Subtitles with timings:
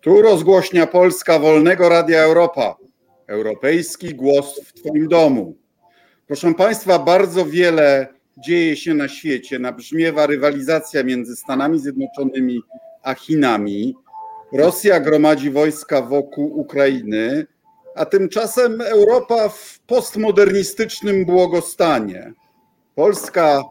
[0.00, 2.76] Tu rozgłośnia Polska Wolnego Radia Europa.
[3.26, 5.54] Europejski głos w Twoim domu.
[6.26, 8.08] Proszę Państwa, bardzo wiele
[8.38, 9.58] dzieje się na świecie.
[9.58, 12.60] Nabrzmiewa rywalizacja między Stanami Zjednoczonymi
[13.02, 13.94] a Chinami.
[14.52, 17.46] Rosja gromadzi wojska wokół Ukrainy,
[17.94, 22.32] a tymczasem Europa w postmodernistycznym błogostanie.
[22.94, 23.62] Polska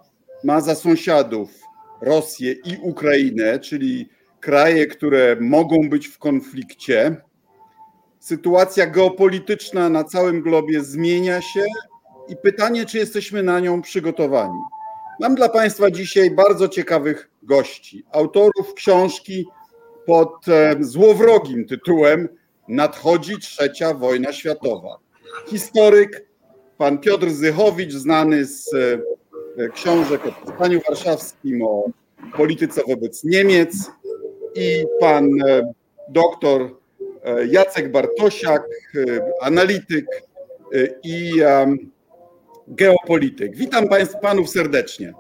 [0.44, 1.50] ma za sąsiadów
[2.02, 4.10] Rosję i Ukrainę, czyli
[4.40, 7.16] kraje, które mogą być w konflikcie.
[8.20, 11.66] Sytuacja geopolityczna na całym globie zmienia się
[12.28, 14.60] i pytanie, czy jesteśmy na nią przygotowani.
[15.20, 19.46] Mam dla Państwa dzisiaj bardzo ciekawych gości, autorów książki
[20.06, 22.30] pod e, złowrogim tytułem
[22.70, 24.98] Nadchodzi trzecia wojna światowa.
[25.48, 26.26] Historyk,
[26.78, 28.74] pan Piotr Zychowicz, znany z
[29.58, 31.84] e, książek o powstaniu warszawskim, o
[32.38, 33.92] polityce wobec Niemiec,
[34.56, 35.74] i pan e,
[36.10, 36.80] doktor
[37.50, 38.64] Jacek Bartosiak,
[39.42, 40.06] analityk
[41.04, 41.32] i
[42.68, 43.56] geopolityk.
[43.56, 45.14] Witam państw, panów serdecznie.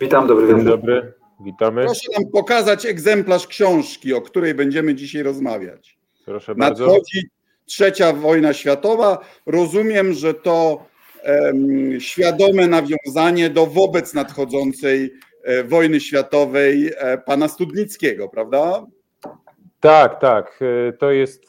[0.00, 0.60] Witam, dobry wieczór.
[0.60, 1.84] Dzień dobry, witamy.
[1.84, 5.98] Proszę nam pokazać egzemplarz książki, o której będziemy dzisiaj rozmawiać.
[6.24, 6.86] Proszę bardzo.
[6.86, 7.28] Nadchodzi
[7.66, 9.18] trzecia wojna światowa.
[9.46, 10.84] Rozumiem, że to
[11.24, 15.10] um, świadome nawiązanie do wobec nadchodzącej e,
[15.64, 18.86] wojny światowej e, pana Studnickiego, prawda?
[19.80, 20.60] Tak, tak.
[20.88, 21.48] E, to jest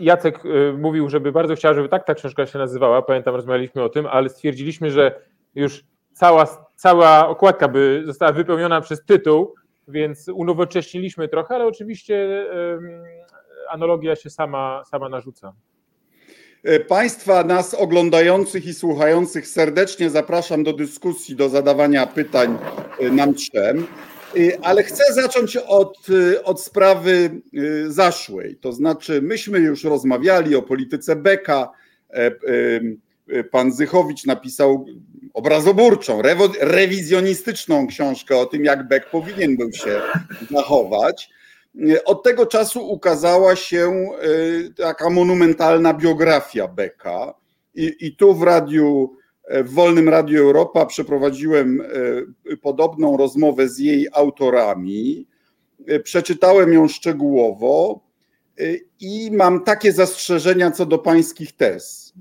[0.00, 0.42] Jacek
[0.78, 3.02] mówił, żeby bardzo chciał, żeby tak ta książka się nazywała.
[3.02, 5.20] Pamiętam, rozmawialiśmy o tym, ale stwierdziliśmy, że
[5.54, 9.54] już cała, cała okładka by została wypełniona przez tytuł,
[9.88, 12.46] więc unowocześniliśmy trochę, ale oczywiście
[13.70, 15.52] analogia się sama, sama narzuca.
[16.64, 22.58] E, państwa, nas oglądających i słuchających serdecznie zapraszam do dyskusji, do zadawania pytań
[23.00, 23.86] e, nam trzem.
[24.36, 25.98] Y, ale chcę zacząć od,
[26.44, 27.30] od sprawy
[27.88, 28.56] zaszłej.
[28.56, 31.70] To znaczy, myśmy już rozmawiali o polityce Beka.
[32.10, 32.30] E,
[33.50, 34.86] pan Zychowicz napisał
[35.34, 36.22] obrazoburczą,
[36.60, 40.00] rewizjonistyczną książkę o tym, jak Beck powinien był się
[40.50, 41.30] zachować.
[42.04, 44.08] Od tego czasu ukazała się
[44.76, 47.34] taka monumentalna biografia Becka.
[47.74, 49.16] I, i tu w radiu
[49.50, 51.80] w Wolnym Radiu Europa przeprowadziłem
[52.50, 55.26] e, podobną rozmowę z jej autorami.
[55.86, 58.11] E, przeczytałem ją szczegółowo e,
[59.00, 62.12] i mam takie zastrzeżenia co do pańskich tez.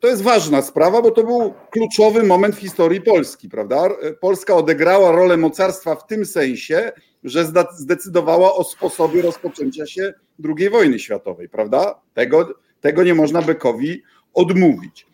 [0.00, 3.88] To jest ważna sprawa, bo to był kluczowy moment w historii Polski, prawda?
[4.20, 6.92] Polska odegrała rolę mocarstwa w tym sensie,
[7.24, 10.14] że zdecydowała o sposobie rozpoczęcia się
[10.58, 12.00] II wojny światowej, prawda?
[12.14, 14.02] Tego, tego nie można Bekowi
[14.34, 15.06] odmówić.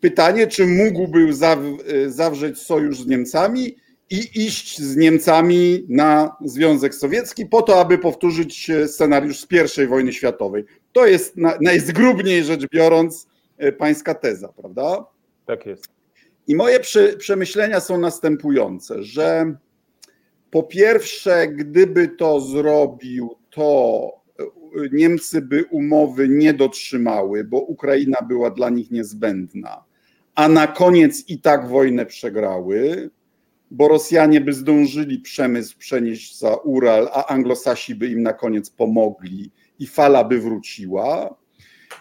[0.00, 1.28] Pytanie, czy mógłby
[2.06, 3.76] zawrzeć sojusz z Niemcami
[4.12, 9.46] i iść z Niemcami na Związek Sowiecki po to, aby powtórzyć scenariusz z
[9.78, 10.64] I wojny światowej.
[10.92, 13.26] To jest najzgrubniej rzecz biorąc
[13.58, 15.04] e, pańska teza, prawda?
[15.46, 15.86] Tak jest.
[16.46, 16.80] I moje
[17.18, 19.54] przemyślenia są następujące, że
[20.50, 24.44] po pierwsze, gdyby to zrobił, to e,
[24.92, 29.84] Niemcy by umowy nie dotrzymały, bo Ukraina była dla nich niezbędna
[30.34, 33.10] a na koniec i tak wojnę przegrały,
[33.72, 39.50] bo Rosjanie by zdążyli przemysł przenieść za Ural, a Anglosasi by im na koniec pomogli
[39.78, 41.36] i fala by wróciła.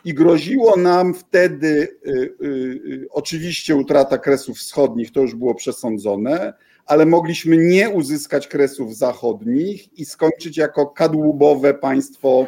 [0.06, 6.54] I groziło nam wtedy y, y, y, oczywiście utrata kresów wschodnich, to już było przesądzone,
[6.86, 12.48] ale mogliśmy nie uzyskać kresów zachodnich i skończyć jako kadłubowe państwo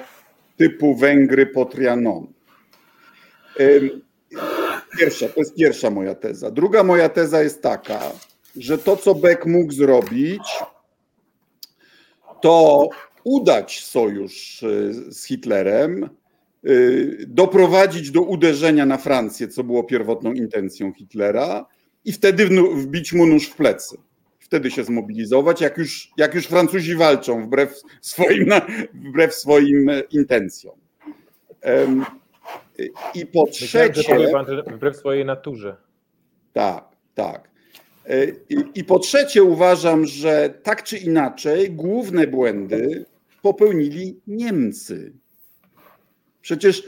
[0.58, 2.28] typu Węgry po Trianon.
[5.00, 6.52] Pierwsza, to jest pierwsza moja teza.
[6.52, 8.12] Druga moja teza jest taka,
[8.56, 10.41] że to, co Beck mógł zrobić,
[12.41, 12.90] to
[13.24, 16.09] udać sojusz y, z Hitlerem,
[16.68, 21.66] y, doprowadzić do uderzenia na Francję, co było pierwotną intencją Hitlera,
[22.06, 23.97] i wtedy wbić mu nóż w plecy.
[24.40, 28.50] Wtedy się zmobilizować, jak już, jak już Francuzi walczą wbrew swoim,
[29.09, 30.75] wbrew swoim intencjom.
[33.16, 34.16] I po trzecie.
[34.19, 35.75] Myślałem, wbrew swojej naturze.
[36.54, 36.86] Tak,
[37.16, 37.53] tak.
[38.10, 38.28] E,
[38.76, 43.06] I, po trzecie uważam, że tak czy inaczej główne błędy
[43.42, 45.14] popełnili Niemcy.
[46.42, 46.84] Przecież,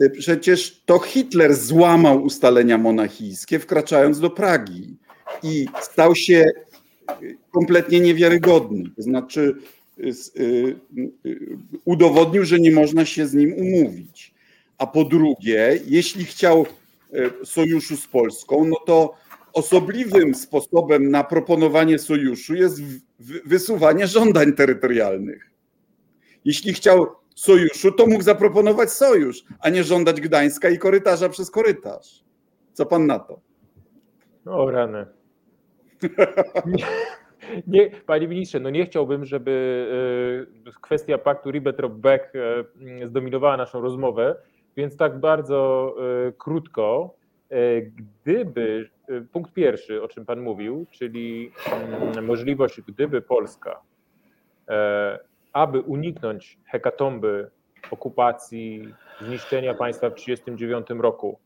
[0.00, 4.96] e, przecież to Hitler złamał ustalenia monachijskie, wkraczając do Pragi
[5.42, 6.44] i stał się
[7.50, 8.90] kompletnie niewiarygodny.
[8.96, 9.54] To znaczy,
[9.98, 10.02] e,
[11.84, 14.36] udowodnił, że nie można się z nim umówić
[14.78, 16.66] a po drugie, jeśli chciał
[17.12, 19.14] e, sojuszu z Polską, no to
[19.56, 22.80] osobliwym sposobem na proponowanie sojuszu jest
[23.46, 25.50] wysuwanie żądań terytorialnych.
[26.44, 32.24] Jeśli chciał sojuszu, to mógł zaproponować sojusz, a nie żądać Gdańska i korytarza przez korytarz.
[32.72, 33.40] Co pan na to?
[34.46, 35.06] O rany.
[36.66, 36.86] Nie,
[37.66, 39.50] nie, panie ministrze, no nie chciałbym, żeby
[40.68, 42.20] y, kwestia paktu Ribbentrop-Beck
[43.02, 44.36] y, zdominowała naszą rozmowę,
[44.76, 45.94] więc tak bardzo
[46.28, 47.14] y, krótko.
[47.96, 48.90] Gdyby,
[49.32, 53.80] punkt pierwszy, o czym pan mówił, czyli mm, możliwość, gdyby Polska,
[55.52, 57.50] aby uniknąć hekatomby,
[57.90, 61.38] okupacji, zniszczenia państwa w 1939 roku,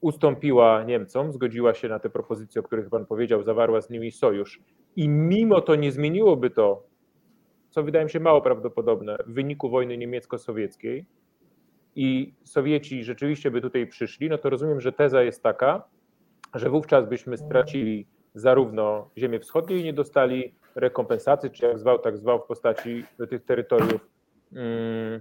[0.00, 4.60] ustąpiła Niemcom, zgodziła się na te propozycje, o których Pan powiedział, zawarła z nimi sojusz.
[4.96, 6.82] I mimo to nie zmieniłoby to,
[7.70, 11.04] co wydaje mi się mało prawdopodobne, w wyniku wojny niemiecko-sowieckiej
[11.96, 15.82] i Sowieci rzeczywiście by tutaj przyszli, no to rozumiem, że teza jest taka,
[16.54, 22.18] że wówczas byśmy stracili zarówno ziemię wschodnią i nie dostali rekompensacji, czy jak zwał, tak
[22.18, 24.08] zwał, w postaci tych terytoriów.
[24.54, 25.20] Hmm,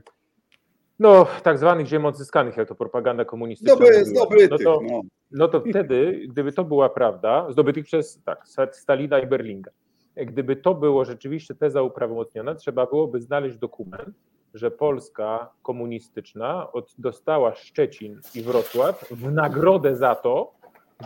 [1.00, 5.02] no, tak zwanych ziem odzyskanych, jak to propaganda komunistyczna Zdoby, Zdobytych, no to, no.
[5.32, 9.72] no to wtedy, gdyby to była prawda, zdobytych przez tak, Stalina i Berlinga,
[10.16, 14.16] gdyby to było rzeczywiście teza uprawomocniona, trzeba byłoby znaleźć dokument,
[14.54, 20.52] że Polska komunistyczna od, dostała Szczecin i Wrocław w nagrodę za to,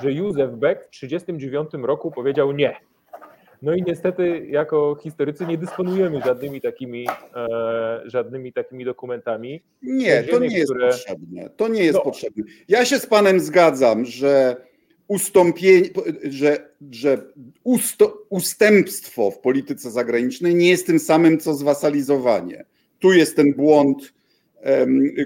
[0.01, 2.75] że Józef Beck w 1939 roku powiedział nie.
[3.61, 9.63] No i niestety jako historycy nie dysponujemy żadnymi takimi, e, żadnymi takimi dokumentami.
[9.81, 10.89] Nie, to nie jest które...
[10.89, 11.49] potrzebne.
[11.49, 12.03] To nie jest no.
[12.03, 12.43] potrzebne.
[12.67, 14.55] Ja się z panem zgadzam, że
[15.07, 15.89] ustąpienie,
[16.23, 17.21] że, że
[18.29, 22.65] ustępstwo w polityce zagranicznej nie jest tym samym, co zwasalizowanie.
[23.03, 24.13] Tu jest ten błąd,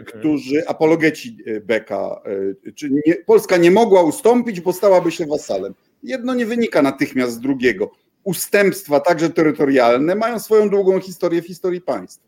[0.06, 2.22] którzy, apologeci e, Beka,
[2.68, 5.74] e, czy nie, Polska nie mogła ustąpić, bo stałaby się wasalem.
[6.04, 7.92] Jedno nie wynika natychmiast z drugiego
[8.24, 12.24] ustępstwa, także terytorialne, mają swoją długą historię w historii państw.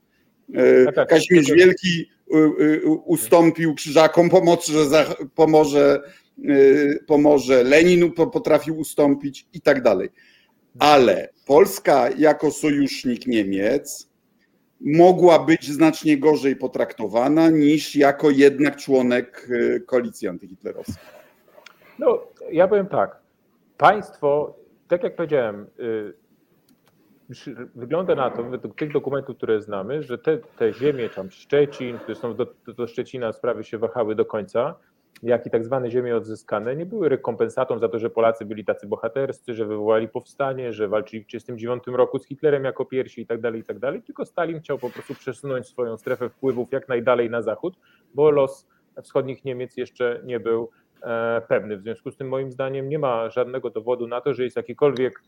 [0.53, 1.51] E, tak, tak, Kazimierz.
[1.51, 2.09] Wielki
[3.05, 5.05] ustąpił krzyżakom, pomoże,
[5.35, 6.01] pomoże,
[7.07, 10.09] pomoże Lenin potrafił ustąpić i tak dalej.
[10.79, 14.08] Ale Polska jako sojusznik Niemiec
[14.81, 19.49] mogła być znacznie gorzej potraktowana niż jako jednak członek
[19.85, 21.05] koalicji antyhitlerowskiej.
[21.99, 22.19] No,
[22.51, 23.19] ja powiem tak.
[23.77, 24.59] Państwo
[24.89, 26.13] tak jak powiedziałem, y,
[27.75, 32.35] wygląda na to, według tych dokumentów, które znamy, że te, te ziemie, tam Szczecin, zresztą
[32.35, 32.47] do,
[32.77, 34.75] do Szczecina sprawy się wahały do końca,
[35.23, 38.87] jak i tak zwane ziemie odzyskane, nie były rekompensatą za to, że Polacy byli tacy
[38.87, 43.41] bohaterscy, że wywołali powstanie, że walczyli w 1939 roku z Hitlerem jako pierwsi i tak
[43.41, 47.29] dalej, i tak dalej, tylko Stalin chciał po prostu przesunąć swoją strefę wpływów jak najdalej
[47.29, 47.77] na zachód,
[48.13, 48.67] bo los
[49.03, 50.69] wschodnich Niemiec jeszcze nie był
[51.01, 51.77] E, pewny.
[51.77, 55.23] W związku z tym moim zdaniem nie ma żadnego dowodu na to, że jest jakikolwiek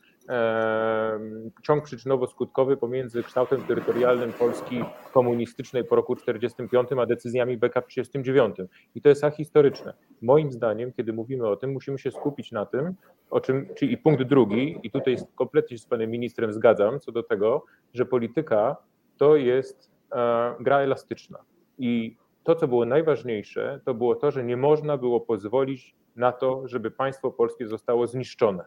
[1.64, 4.84] ciąg przyczynowo-skutkowy pomiędzy kształtem terytorialnym Polski
[5.14, 8.70] komunistycznej po roku 1945 a decyzjami BK w 1939.
[8.96, 9.94] I to jest ahistoryczne.
[10.22, 12.96] Moim zdaniem, kiedy mówimy o tym, musimy się skupić na tym,
[13.30, 17.24] o czym, czyli punkt drugi, i tutaj kompletnie się z panem ministrem zgadzam co do
[17.24, 18.78] tego, że polityka
[19.18, 21.40] to jest e, gra elastyczna.
[21.78, 26.68] I to, co było najważniejsze, to było to, że nie można było pozwolić na to,
[26.68, 28.66] żeby państwo polskie zostało zniszczone.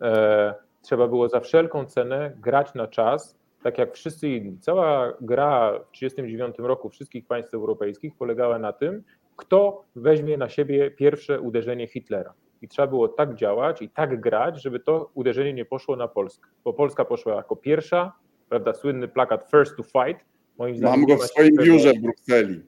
[0.00, 4.58] E, trzeba było za wszelką cenę grać na czas, tak jak wszyscy inni.
[4.58, 9.02] Cała gra w 1939 roku wszystkich państw europejskich polegała na tym,
[9.36, 12.34] kto weźmie na siebie pierwsze uderzenie Hitlera.
[12.62, 16.48] I trzeba było tak działać i tak grać, żeby to uderzenie nie poszło na Polskę.
[16.64, 18.12] Bo Polska poszła jako pierwsza,
[18.48, 20.24] prawda, słynny plakat First to Fight,
[20.58, 22.62] Moim zdaniem Mam go w swoim biurze w Brukseli.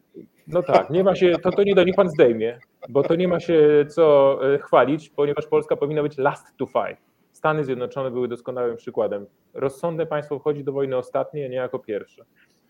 [0.46, 2.58] No tak, nie ma się, to, to nie da, niech pan zdejmie,
[2.88, 7.02] bo to nie ma się co e, chwalić, ponieważ Polska powinna być last to fight.
[7.44, 9.26] Stany Zjednoczone były doskonałym przykładem.
[9.54, 12.24] Rozsądne państwo wchodzi do wojny ostatnie, a nie jako pierwsze.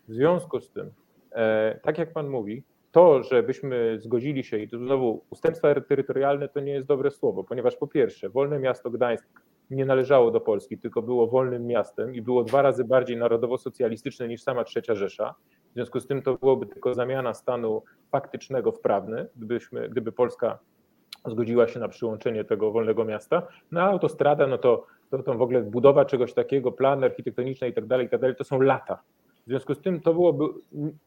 [0.09, 0.90] W związku z tym,
[1.33, 2.62] e, tak jak pan mówi,
[2.93, 7.76] to, żebyśmy zgodzili się i to znowu ustępstwa terytorialne to nie jest dobre słowo, ponieważ
[7.76, 9.26] po pierwsze, wolne miasto Gdańsk
[9.71, 14.43] nie należało do Polski, tylko było wolnym miastem i było dwa razy bardziej narodowo-socjalistyczne niż
[14.43, 15.35] sama trzecia Rzesza.
[15.71, 20.59] W związku z tym to byłoby tylko zamiana stanu faktycznego w prawny, gdybyśmy, gdyby Polska
[21.26, 23.43] zgodziła się na przyłączenie tego wolnego miasta.
[23.73, 27.73] No a autostrada, no to, to, to w ogóle budowa czegoś takiego, plan architektoniczny i
[27.73, 28.99] tak dalej, i tak dalej, to są lata.
[29.47, 30.45] W związku z tym to byłoby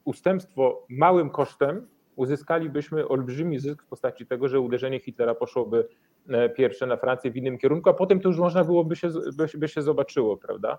[0.05, 5.87] ustępstwo małym kosztem, uzyskalibyśmy olbrzymi zysk w postaci tego, że uderzenie Hitlera poszłoby
[6.29, 9.47] e, pierwsze na Francję w innym kierunku, a potem to już można byłoby się, by,
[9.57, 10.77] by się zobaczyło, prawda?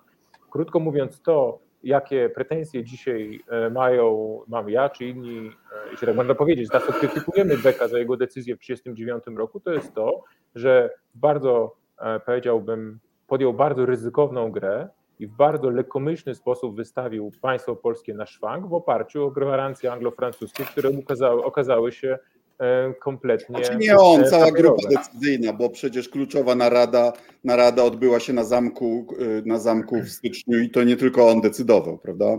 [0.51, 6.17] Krótko mówiąc, to jakie pretensje dzisiaj e, mają, mam ja czy inni, e, jeśli tak
[6.17, 10.23] można powiedzieć, za co krytykujemy Beka za jego decyzję w 1939 roku, to jest to,
[10.55, 11.77] że bardzo,
[12.27, 18.67] powiedziałbym, podjął bardzo ryzykowną grę i w bardzo lekkomyślny sposób wystawił państwo polskie na szwank
[18.67, 22.19] w oparciu o gwarancje anglo-francuskie, które okazały, okazały się e,
[23.01, 23.57] kompletnie.
[23.57, 24.77] Znaczy nie on, e, cała papierowe.
[24.77, 27.13] grupa decyzyjna, bo przecież kluczowa narada,
[27.45, 31.41] narada odbyła się na zamku, y, na zamku w styczniu i to nie tylko on
[31.41, 32.39] decydował, prawda?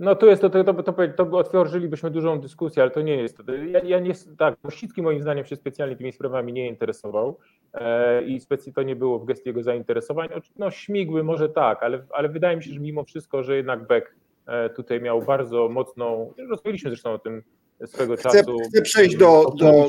[0.00, 3.38] No tu jest, to, to, to, to, to otworzylibyśmy dużą dyskusję, ale to nie jest.
[3.66, 7.38] Ja, ja nie, tak, Mościcki moim zdaniem się specjalnie tymi sprawami nie interesował
[7.74, 10.28] e, i specjalnie to nie było w gestii jego zainteresowań.
[10.56, 14.14] No śmigły może tak, ale, ale wydaje mi się, że mimo wszystko, że jednak Beck
[14.46, 17.42] e, tutaj miał bardzo mocną, rozmawialiśmy zresztą o tym
[17.86, 18.58] swego Chcę- czasu.
[18.68, 19.88] chcę przejść do- do-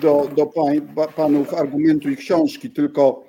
[0.00, 3.24] do, do pań, pa- panów argumentu i książki, tylko,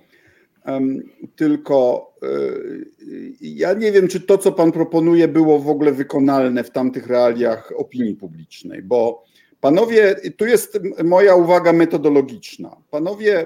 [0.66, 1.04] em,
[1.36, 6.72] tylko y, ja nie wiem, czy to, co pan proponuje, było w ogóle wykonalne w
[6.72, 9.24] tamtych realiach opinii publicznej, bo
[9.62, 12.76] panowie, tu jest moja uwaga metodologiczna.
[12.92, 13.46] Panowie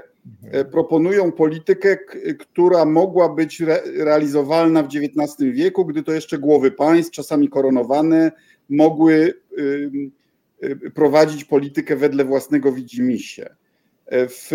[0.51, 1.97] e, proponują politykę,
[2.39, 8.31] która mogła być re, realizowalna w XIX wieku, gdy to jeszcze głowy państw, czasami koronowane,
[8.69, 13.55] mogły y, prowadzić politykę wedle własnego widzimisię.
[14.11, 14.47] W,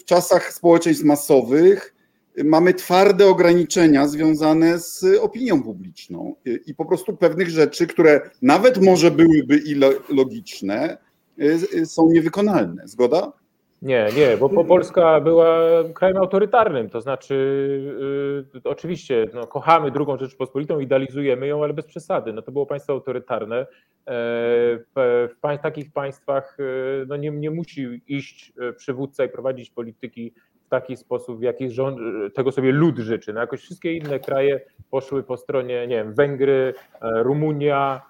[0.00, 1.94] w czasach społeczeństw masowych
[2.38, 8.30] y, mamy twarde ograniczenia związane z opinią publiczną y, i po prostu pewnych rzeczy, które
[8.42, 10.98] nawet może byłyby i lo- logiczne,
[11.84, 12.82] są niewykonalne.
[12.88, 13.32] Zgoda?
[13.82, 15.58] Nie, nie, bo po Polska była
[15.94, 17.34] krajem autorytarnym, to znaczy
[18.56, 22.32] y, oczywiście no, kochamy drugą Rzeczpospolitą, idealizujemy ją, ale bez przesady.
[22.32, 23.56] No, to było państwo autorytarne.
[23.60, 23.66] E,
[24.96, 30.32] w, w takich państwach y, no, nie, nie musi iść y, przywódca i prowadzić polityki
[30.66, 31.98] w taki sposób, w jaki rząd,
[32.34, 33.32] tego sobie lud życzy.
[33.32, 38.02] No, jakoś wszystkie inne kraje poszły po stronie, nie wiem, Węgry, e, Rumunia,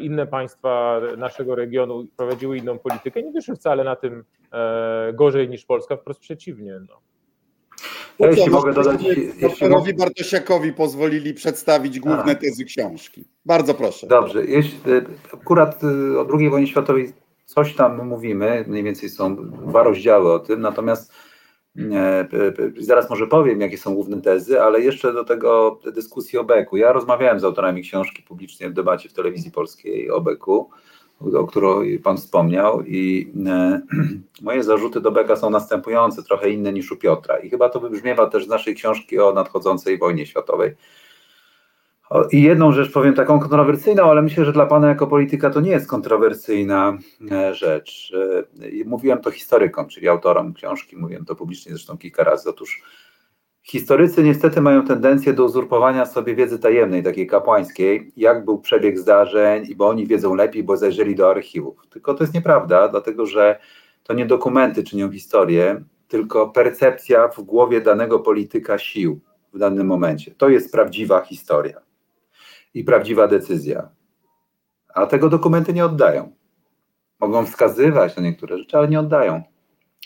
[0.00, 5.64] inne państwa naszego regionu prowadziły inną politykę, nie wyszły wcale na tym e, gorzej niż
[5.64, 6.80] Polska, wprost przeciwnie.
[6.88, 7.00] No.
[8.18, 9.00] Ja jeśli co, mogę dodać,
[9.40, 12.34] Doktorowi Bartosiakowi pozwolili przedstawić główne A.
[12.34, 13.24] tezy książki.
[13.46, 14.06] Bardzo proszę.
[14.06, 17.12] Dobrze, jeśli, y, akurat y, o II wojnie światowej
[17.44, 21.14] coś tam mówimy, mniej więcej są dwa rozdziały o tym, natomiast e,
[22.78, 26.76] zaraz może powiem, jakie są główne tezy, ale jeszcze do tego dyskusji o Beku.
[26.76, 30.70] Ja rozmawiałem z autorami książki publicznie w debacie w telewizji polskiej o Beku,
[31.20, 33.80] o której Pan wspomniał i e,
[34.42, 38.26] moje zarzuty do Beka są następujące, trochę inne niż u Piotra i chyba to wybrzmiewa
[38.26, 40.74] też z naszej książki o nadchodzącej wojnie światowej.
[42.32, 45.70] I jedną rzecz powiem taką kontrowersyjną, ale myślę, że dla Pana jako polityka to nie
[45.70, 46.98] jest kontrowersyjna
[47.30, 48.12] e, rzecz.
[48.60, 52.50] E, Mówiłem to historykom, czyli autorom książki, mówiłem to publicznie zresztą kilka razy.
[52.50, 52.82] Otóż
[53.62, 59.66] historycy niestety mają tendencję do uzurpowania sobie wiedzy tajemnej, takiej kapłańskiej, jak był przebieg zdarzeń,
[59.68, 61.86] i bo oni wiedzą lepiej, bo zajrzeli do archiwów.
[61.90, 63.58] Tylko to jest nieprawda, dlatego że
[64.02, 69.20] to nie dokumenty czynią historię, tylko percepcja w głowie danego polityka sił
[69.52, 70.34] w danym momencie.
[70.34, 71.87] To jest prawdziwa historia
[72.74, 73.88] i prawdziwa decyzja.
[74.94, 76.32] A tego dokumenty nie oddają.
[77.20, 79.42] Mogą wskazywać na niektóre rzeczy, ale nie oddają.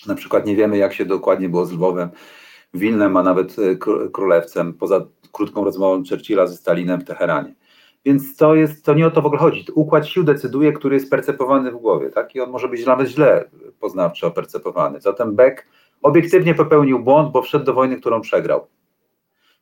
[0.06, 2.08] Na przykład nie wiemy, jak się dokładnie było z Lwowem,
[2.74, 7.54] Wilnem, a nawet e, kró- królewcem, poza krótką rozmową Churchilla ze Stalinem w Teheranie.
[8.04, 9.64] Więc to jest, to nie o to w ogóle chodzi.
[9.74, 12.34] Układ sił decyduje, który jest percepowany w głowie, tak?
[12.34, 13.50] I on może być nawet źle
[13.80, 15.00] poznawczo percepowany.
[15.00, 15.66] Zatem Beck
[16.02, 18.66] obiektywnie popełnił błąd, bo wszedł do wojny, którą przegrał.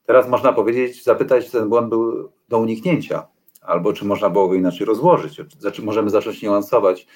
[0.07, 3.26] Teraz można powiedzieć, zapytać, czy ten błąd był do uniknięcia,
[3.62, 5.40] albo czy można było go inaczej rozłożyć.
[5.59, 7.07] Znaczy, możemy zacząć niuansować,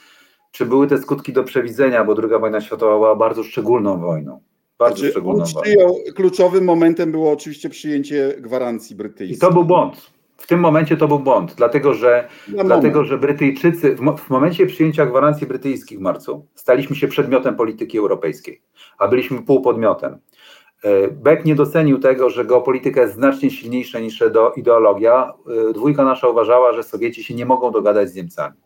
[0.50, 4.40] czy były te skutki do przewidzenia, bo II wojna światowa była bardzo szczególną wojną.
[4.78, 5.94] Bardzo Znaczy, szczególną wojną.
[6.14, 9.38] kluczowym momentem było oczywiście przyjęcie gwarancji I brytyjskiej.
[9.40, 10.10] to był błąd.
[10.36, 13.08] W tym momencie to był błąd, dlatego że, Na dlatego, moment.
[13.08, 18.60] że Brytyjczycy w, w momencie przyjęcia gwarancji brytyjskich w marcu staliśmy się przedmiotem polityki europejskiej,
[18.98, 20.18] a byliśmy półpodmiotem.
[20.84, 24.24] E, Beck nie docenił tego, że geopolityka jest znacznie silniejsza niż
[24.56, 25.32] ideologia.
[25.70, 28.56] E, Dwójka nasza uważała, że Sowieci się nie mogą dogadać z Niemcami.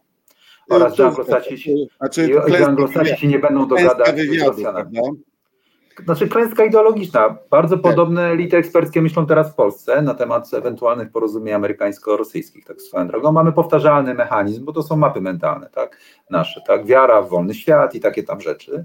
[0.70, 4.98] Oraz, że Anglosaci się, znaczy, że klęska Anglosaci się nie będą dogadać z Rosjanami.
[6.04, 7.36] Znaczy klęska ideologiczna.
[7.50, 7.82] Bardzo Tak.
[7.82, 13.32] podobne elity eksperckie myślą teraz w Polsce na temat ewentualnych porozumień amerykańsko-rosyjskich, tak swoją drogą.
[13.32, 15.98] Mamy powtarzalny mechanizm, bo to są mapy mentalne, tak,
[16.30, 18.84] nasze, tak, wiara w wolny świat i takie tam rzeczy.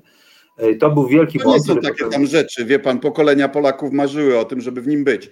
[0.79, 3.50] To był wielki To nie błąd, są który takie popełnił- tam rzeczy, wie pan, pokolenia
[3.50, 5.29] Polaków marzyły o tym, żeby w nim być.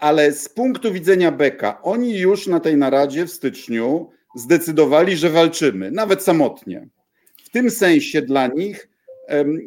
[0.00, 5.90] Ale z punktu widzenia Beka, oni już na tej naradzie w styczniu zdecydowali, że walczymy,
[5.90, 6.88] nawet samotnie.
[7.44, 8.88] W tym sensie dla nich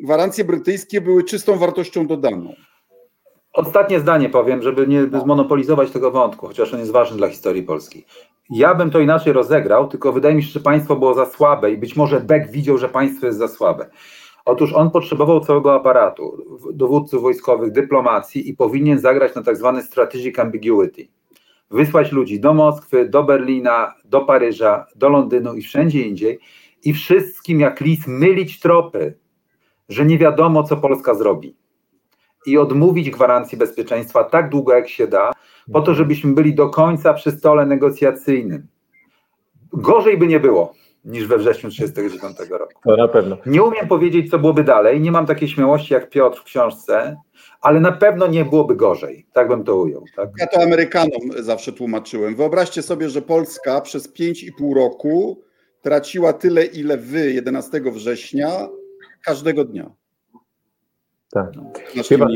[0.04, 2.54] gwarancje brytyjskie były czystą wartością dodaną.
[3.54, 8.06] Ostatnie zdanie powiem, żeby nie zmonopolizować tego wątku, chociaż on jest ważny dla historii Polski.
[8.52, 11.78] Ja bym to inaczej rozegrał, tylko wydaje mi się, że państwo było za słabe i
[11.78, 13.90] być może Beck widział, że państwo jest za słabe.
[14.46, 16.38] Otóż on potrzebował całego aparatu,
[16.74, 21.08] dowódców wojskowych, dyplomacji i powinien zagrać na tak zwany strategic ambiguity.
[21.72, 26.40] Wysłać ludzi do Moskwy, do Berlina, do Paryża, do Londynu i wszędzie indziej
[26.84, 29.18] i wszystkim jak lis mylić tropy,
[29.90, 31.56] że nie wiadomo, co Polska zrobi.
[32.46, 35.32] I odmówić gwarancji bezpieczeństwa tak długo, jak się da,
[35.74, 38.68] po to, żebyśmy byli do końca przy stole negocjacyjnym.
[39.74, 40.74] Gorzej by nie było
[41.06, 42.82] niż we wrześniu 1939 roku.
[42.84, 43.38] To na pewno.
[43.46, 45.02] Nie umiem powiedzieć, co byłoby dalej.
[45.02, 47.18] Nie mam takiej śmiałości jak Piotr w książce,
[47.62, 49.26] ale na pewno nie byłoby gorzej.
[49.34, 50.06] Tak bym to ujął.
[50.16, 50.30] Tak?
[50.40, 52.36] Ja to Amerykanom zawsze tłumaczyłem.
[52.36, 55.42] Wyobraźcie sobie, że Polska przez 5,5 roku
[55.82, 58.50] traciła tyle, ile wy 11 września
[59.26, 59.92] każdego dnia.
[61.32, 61.52] Tak.
[62.10, 62.28] Chyba,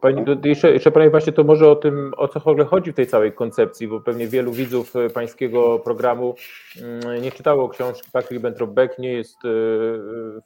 [0.00, 2.94] pani, jeszcze, jeszcze Panie właśnie to może o tym, o co w ogóle chodzi w
[2.94, 6.34] tej całej koncepcji, bo pewnie wielu widzów Pańskiego programu
[6.82, 9.38] mm, nie czytało książki Patrick Bentropbeck, nie jest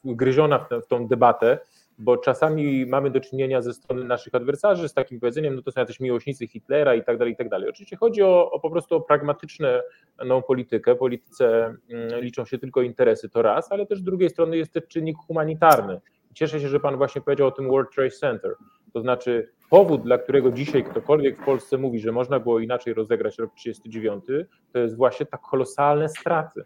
[0.03, 1.59] wgryziona w, tę, w tą debatę,
[1.97, 5.81] bo czasami mamy do czynienia ze strony naszych adwersarzy z takim powiedzeniem, no to są
[5.81, 7.69] jacyś miłośnicy Hitlera i tak dalej, i tak dalej.
[7.69, 9.67] Oczywiście chodzi o, o po prostu o pragmatyczną
[10.25, 10.95] no, politykę.
[10.95, 14.83] Polityce mm, liczą się tylko interesy, to raz, ale też z drugiej strony jest też
[14.87, 16.01] czynnik humanitarny.
[16.33, 18.55] Cieszę się, że Pan właśnie powiedział o tym World Trade Center.
[18.93, 23.37] To znaczy powód, dla którego dzisiaj ktokolwiek w Polsce mówi, że można było inaczej rozegrać
[23.37, 24.23] rok 39,
[24.73, 26.63] to jest właśnie tak kolosalne straty.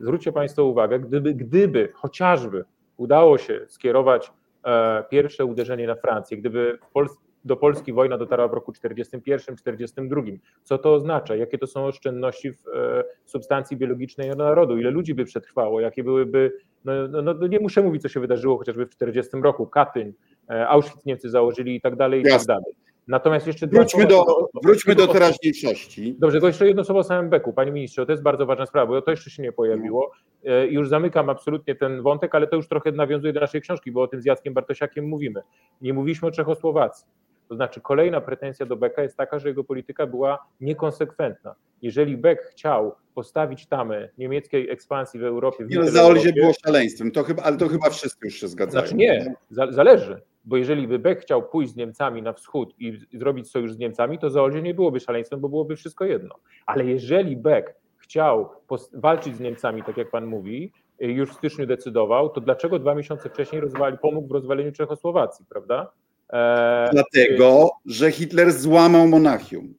[0.00, 2.64] Zwróćcie Państwo uwagę, gdyby, gdyby chociażby
[2.96, 4.32] udało się skierować
[4.64, 6.78] e, pierwsze uderzenie na Francję, gdyby
[7.44, 10.38] do Polski wojna dotarła w roku 41-42.
[10.62, 11.36] Co to oznacza?
[11.36, 14.78] Jakie to są oszczędności w e, substancji biologicznej narodu?
[14.78, 15.80] Ile ludzi by przetrwało?
[15.80, 16.52] Jakie byłyby
[16.84, 20.12] no, no, no, nie muszę mówić, co się wydarzyło chociażby w 40 roku, Katyń,
[20.50, 22.72] e, Auschwitz Niemcy założyli i tak dalej, i tak dalej.
[23.08, 26.16] Natomiast jeszcze wróćmy do, wróćmy do teraźniejszości.
[26.18, 27.52] Dobrze, to jeszcze jedno słowo o samym Beku.
[27.52, 30.12] Panie ministrze, to jest bardzo ważna sprawa, bo to jeszcze się nie pojawiło.
[30.44, 34.02] E, już zamykam absolutnie ten wątek, ale to już trochę nawiązuje do naszej książki, bo
[34.02, 35.42] o tym z Jackiem Bartosiakiem mówimy.
[35.80, 37.06] Nie mówiliśmy o Czechosłowacji.
[37.52, 41.54] To znaczy kolejna pretensja do Beka jest taka, że jego polityka była niekonsekwentna.
[41.82, 45.64] Jeżeli Beck chciał postawić tamę niemieckiej ekspansji w Europie...
[45.64, 48.86] W nie, za Olzie było szaleństwem, to chyba, ale to chyba wszyscy już się zgadzają.
[48.86, 53.50] Znaczy nie, zależy, bo jeżeli by Beck chciał pójść z Niemcami na wschód i zrobić
[53.50, 56.34] sojusz z Niemcami, to za Olzie nie byłoby szaleństwem, bo byłoby wszystko jedno.
[56.66, 58.50] Ale jeżeli Beck chciał
[58.92, 63.28] walczyć z Niemcami, tak jak pan mówi, już w styczniu decydował, to dlaczego dwa miesiące
[63.28, 65.92] wcześniej rozwali, pomógł w rozwaleniu Czechosłowacji, prawda?
[66.32, 69.74] E, Dlatego, że Hitler złamał Monachium.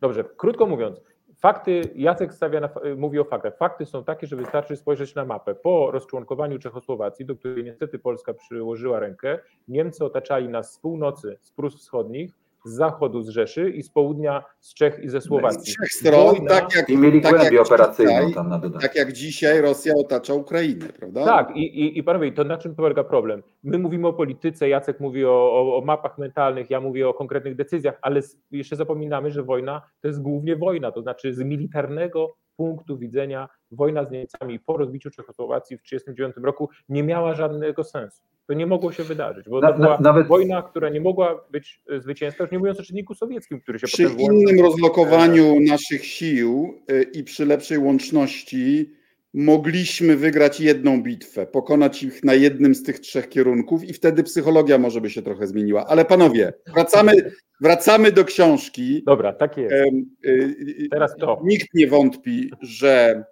[0.00, 1.00] Dobrze, krótko mówiąc,
[1.38, 3.56] fakty, Jacek stawia na, mówi o faktach.
[3.56, 5.54] Fakty są takie, że wystarczy spojrzeć na mapę.
[5.54, 11.52] Po rozczłonkowaniu Czechosłowacji, do której niestety Polska przyłożyła rękę, Niemcy otaczali nas z północy, z
[11.52, 15.72] Prus Wschodnich, z zachodu z Rzeszy i z południa z Czech i ze Słowacji.
[15.72, 19.12] Z trzech stron, Wojna, tak jak, I mieli tak operacyjną dzisiaj, tam na Tak jak
[19.12, 21.24] dzisiaj Rosja otacza Ukrainę, prawda?
[21.24, 23.42] Tak, i, i, i panowie, to na czym polega problem?
[23.62, 27.56] My mówimy o polityce, Jacek mówi o, o, o mapach mentalnych, ja mówię o konkretnych
[27.56, 28.20] decyzjach, ale
[28.50, 34.04] jeszcze zapominamy, że wojna to jest głównie wojna, to znaczy z militarnego punktu widzenia wojna
[34.04, 38.22] z Niemcami po rozbiciu Czechosłowacji w 1939 roku nie miała żadnego sensu.
[38.46, 40.26] To nie mogło się wydarzyć, bo to była nawet...
[40.26, 43.86] wojna, która nie mogła być e, zwycięska, już nie mówiąc o czynniku sowieckim, który się
[43.86, 48.94] Przy innym rozlokowaniu naszych sił e, i przy lepszej łączności
[49.34, 54.78] mogliśmy wygrać jedną bitwę, pokonać ich na jednym z tych trzech kierunków i wtedy psychologia
[54.78, 55.86] może by się trochę zmieniła.
[55.86, 57.12] Ale panowie, wracamy,
[57.60, 59.02] wracamy do książki.
[59.06, 59.74] Dobra, tak jest.
[59.74, 61.40] E, Teraz to.
[61.44, 63.24] Nikt nie wątpi, że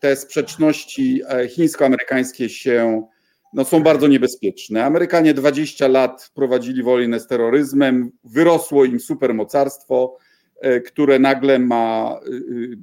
[0.00, 3.02] te sprzeczności chińsko-amerykańskie się
[3.52, 4.84] no, są bardzo niebezpieczne.
[4.84, 10.16] Amerykanie 20 lat prowadzili wojnę z terroryzmem, wyrosło im supermocarstwo,
[10.60, 12.16] e, które nagle ma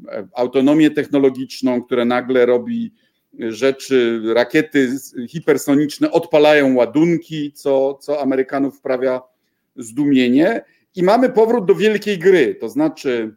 [0.10, 2.94] e, e, autonomię technologiczną, które nagle robi
[3.40, 4.90] rzeczy, rakiety
[5.30, 9.22] hipersoniczne odpalają ładunki, co, co Amerykanów wprawia
[9.76, 10.62] zdumienie.
[10.96, 13.36] I mamy powrót do wielkiej gry, to znaczy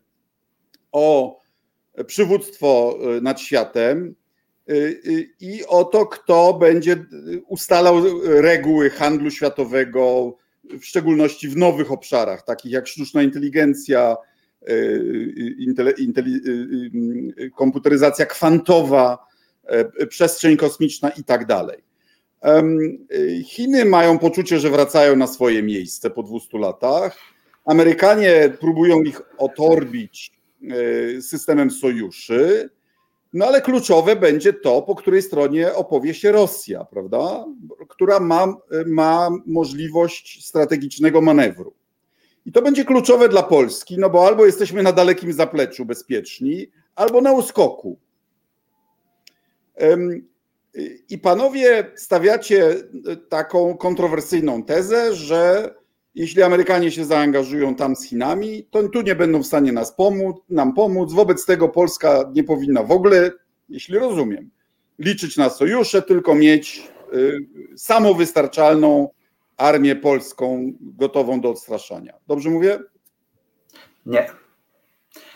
[0.93, 1.39] o
[2.07, 4.15] przywództwo nad światem,
[5.41, 7.05] i o to, kto będzie
[7.47, 14.17] ustalał reguły handlu światowego, w szczególności w nowych obszarach, takich jak sztuczna inteligencja,
[14.69, 15.91] y,
[17.57, 19.27] komputeryzacja kwantowa,
[20.09, 21.79] przestrzeń kosmiczna i tak dalej.
[23.45, 27.17] Chiny mają poczucie, że wracają na swoje miejsce po 200 latach.
[27.65, 30.33] Amerykanie próbują ich otorbić
[31.21, 32.71] systemem sojuszy.
[33.33, 37.45] No ale kluczowe będzie to, po której stronie opowie się Rosja, prawda?
[37.89, 38.55] Która ma,
[38.87, 41.75] ma możliwość strategicznego manewru.
[42.47, 47.21] I to będzie kluczowe dla Polski, no bo albo jesteśmy na dalekim zapleczu bezpieczni, albo
[47.21, 47.99] na uskoku.
[51.09, 52.75] I panowie stawiacie
[53.29, 55.75] taką kontrowersyjną tezę, że
[56.15, 60.37] jeśli Amerykanie się zaangażują tam z Chinami, to tu nie będą w stanie nas pomóc,
[60.51, 61.13] nam pomóc.
[61.13, 63.31] Wobec tego Polska nie powinna w ogóle,
[63.69, 64.51] jeśli rozumiem,
[64.99, 67.39] liczyć na sojusze, tylko mieć y,
[67.77, 69.09] samowystarczalną
[69.57, 72.13] armię polską gotową do odstraszania.
[72.27, 72.79] Dobrze mówię?
[74.07, 74.31] Nie.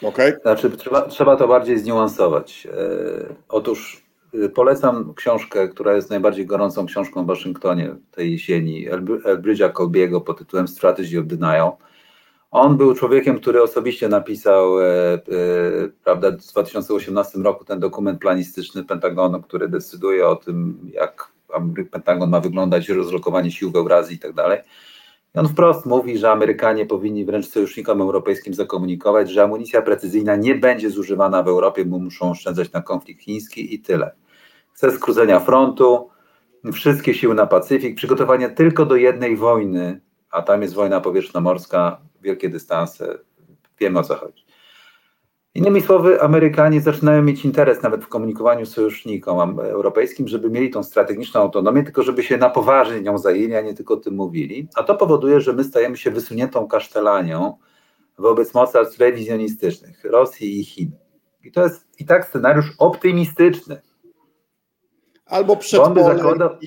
[0.03, 0.29] Okej.
[0.31, 0.41] Okay.
[0.43, 2.67] Znaczy, trzeba, trzeba to bardziej zniuansować.
[2.67, 4.06] E, otóż y,
[4.55, 10.68] polecam książkę, która jest najbardziej gorącą książką w Waszyngtonie tej jesieni, Elbridge'a Colbiego pod tytułem
[10.68, 11.72] Strategy of Denial.
[12.51, 15.20] On był człowiekiem, który osobiście napisał e, e,
[16.05, 21.33] prawda, w 2018 roku ten dokument planistyczny Pentagonu, który decyduje o tym, jak
[21.90, 24.61] Pentagon ma wyglądać, rozlokowanie sił w Eurazji i tak dalej.
[25.35, 30.55] I on wprost mówi, że Amerykanie powinni wręcz sojusznikom europejskim zakomunikować, że amunicja precyzyjna nie
[30.55, 34.11] będzie zużywana w Europie, bo muszą oszczędzać na konflikt chiński i tyle.
[34.77, 36.11] Chce skrócenia frontu,
[36.73, 42.49] wszystkie siły na Pacyfik, przygotowanie tylko do jednej wojny, a tam jest wojna powietrznomorska, wielkie
[42.49, 43.19] dystanse,
[43.81, 44.47] wiemy o co chodzi.
[45.55, 51.41] Innymi słowy, Amerykanie zaczynają mieć interes nawet w komunikowaniu sojusznikom europejskim, żeby mieli tą strategiczną
[51.41, 54.69] autonomię, tylko żeby się na poważnie nią zajęli, a nie tylko o tym mówili.
[54.75, 57.57] A to powoduje, że my stajemy się wysuniętą kasztelanią
[58.19, 60.91] wobec mocarstw rewizjonistycznych Rosji i Chin.
[61.45, 63.86] I to jest i tak scenariusz optymistyczny.
[65.27, 66.59] Albo przed zakłada...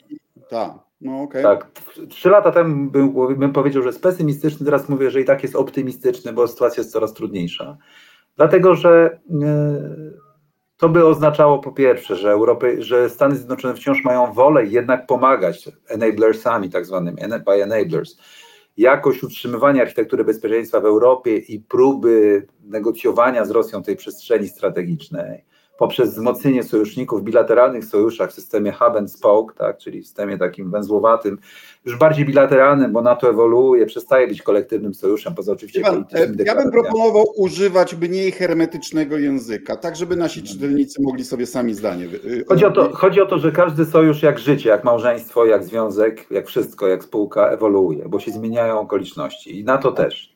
[0.49, 0.71] Tak.
[1.01, 1.43] No, okay.
[1.43, 1.67] Tak.
[2.09, 5.55] Trzy lata temu bym, bym powiedział, że jest pesymistyczny, teraz mówię, że i tak jest
[5.55, 7.77] optymistyczny, bo sytuacja jest coraz trudniejsza.
[8.35, 10.19] Dlatego, że e,
[10.77, 15.69] to by oznaczało po pierwsze, że, Europy, że Stany Zjednoczone wciąż mają wolę jednak pomagać
[15.87, 18.17] enablersami, tak zwanymi by enablers,
[18.77, 25.45] jakość utrzymywania architektury bezpieczeństwa w Europie i próby negocjowania z Rosją tej przestrzeni strategicznej
[25.79, 30.37] poprzez wzmocnienie sojuszników w bilateralnych sojuszach w systemie hub and spoke, tak, czyli w systemie
[30.37, 31.37] takim węzłowatym,
[31.85, 36.05] już bardziej bilateralnym, bo NATO ewoluuje, przestaje być kolektywnym sojuszem, poza oczywiście Iwan,
[36.45, 42.07] Ja bym proponował używać mniej hermetycznego języka, tak żeby nasi czytelnicy mogli sobie sami zdanie...
[42.47, 46.25] Chodzi o, to, chodzi o to, że każdy sojusz jak życie, jak małżeństwo, jak związek,
[46.31, 50.28] jak wszystko, jak spółka ewoluuje, bo się zmieniają okoliczności i NATO też.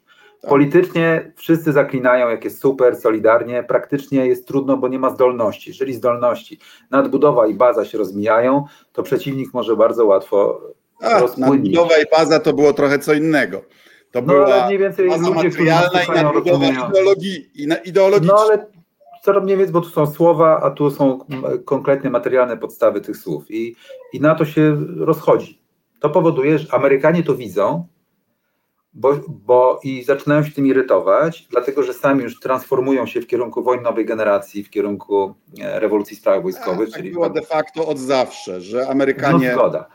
[0.44, 0.50] Tak.
[0.50, 5.70] Politycznie wszyscy zaklinają, jak jest super, solidarnie, praktycznie jest trudno, bo nie ma zdolności.
[5.70, 6.60] Jeżeli zdolności,
[6.92, 10.62] nadbudowa i baza się rozmijają, to przeciwnik może bardzo łatwo
[11.02, 13.62] A, Nadbudowa i baza to było trochę co innego.
[14.12, 17.50] To no, była mniej więcej baza ludzie, materialna i nadbudowa ideologii,
[17.86, 18.34] ideologiczna.
[18.34, 18.66] No ale
[19.22, 21.20] co mniej więcej, bo tu są słowa, a tu są
[21.66, 23.76] konkretnie materialne podstawy tych słów i,
[24.14, 25.62] i na to się rozchodzi.
[26.00, 27.88] To powoduje, że Amerykanie to widzą,
[28.94, 33.64] bo, bo i zaczynają się tym irytować, dlatego że sami już transformują się w kierunku
[33.64, 36.90] wojny nowej generacji, w kierunku e, rewolucji spraw wojskowych.
[36.90, 39.48] Tak, czyli było de facto od zawsze, że Amerykanie.
[39.48, 39.88] No, zgoda,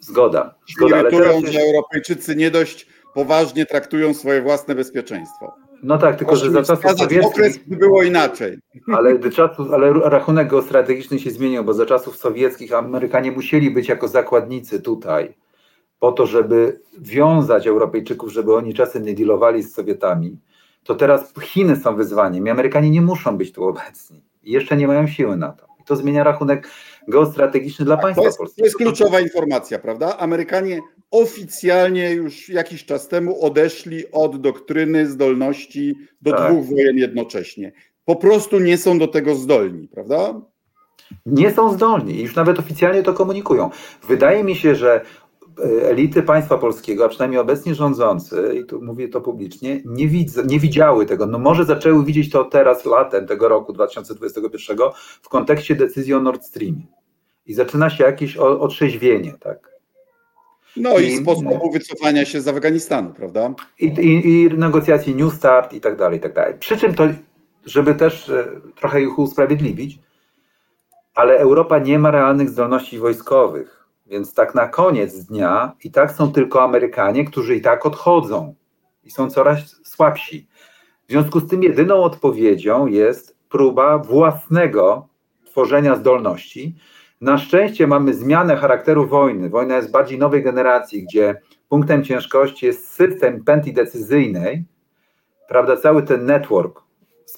[0.00, 0.54] zgoda.
[0.76, 5.52] zgoda ale teraz że Europejczycy nie dość poważnie traktują swoje własne bezpieczeństwo.
[5.82, 7.68] No tak, tylko że za czasów sowieckich...
[7.68, 8.58] było inaczej.
[8.96, 14.08] Ale, czasów, ale rachunek geostrategiczny się zmienił, bo za czasów sowieckich Amerykanie musieli być jako
[14.08, 15.34] zakładnicy tutaj
[16.02, 20.38] po to, żeby wiązać Europejczyków, żeby oni czasem nie dealowali z Sowietami,
[20.84, 24.22] to teraz Chiny są wyzwaniem i Amerykanie nie muszą być tu obecni.
[24.42, 25.66] I jeszcze nie mają siły na to.
[25.80, 26.68] I to zmienia rachunek
[27.08, 28.50] geostrategiczny dla tak, państwa polskiego.
[28.56, 30.18] To jest kluczowa informacja, prawda?
[30.18, 36.52] Amerykanie oficjalnie już jakiś czas temu odeszli od doktryny zdolności do tak.
[36.52, 37.72] dwóch wojen jednocześnie.
[38.04, 40.40] Po prostu nie są do tego zdolni, prawda?
[41.26, 43.70] Nie są zdolni i już nawet oficjalnie to komunikują.
[44.08, 45.04] Wydaje mi się, że
[45.82, 50.58] elity państwa polskiego, a przynajmniej obecnie rządzący, i tu mówię to publicznie, nie, widz, nie
[50.58, 51.26] widziały tego.
[51.26, 54.76] No może zaczęły widzieć to teraz, latem tego roku 2021,
[55.22, 56.86] w kontekście decyzji o Nord Streamie.
[57.46, 59.72] I zaczyna się jakieś otrzeźwienie, tak?
[60.76, 63.54] No i, i sposobu wycofania się z Afganistanu, prawda?
[63.80, 66.54] I, i, i negocjacji New Start i tak dalej, i tak dalej.
[66.58, 67.04] Przy czym to,
[67.66, 69.98] żeby też e, trochę ich usprawiedliwić,
[71.14, 73.81] ale Europa nie ma realnych zdolności wojskowych
[74.12, 78.54] więc tak na koniec dnia i tak są tylko Amerykanie, którzy i tak odchodzą
[79.04, 80.48] i są coraz słabsi.
[81.08, 85.08] W związku z tym jedyną odpowiedzią jest próba własnego
[85.44, 86.74] tworzenia zdolności.
[87.20, 89.50] Na szczęście mamy zmianę charakteru wojny.
[89.50, 94.64] Wojna jest bardziej nowej generacji, gdzie punktem ciężkości jest system pętli decyzyjnej,
[95.48, 96.82] prawda, cały ten network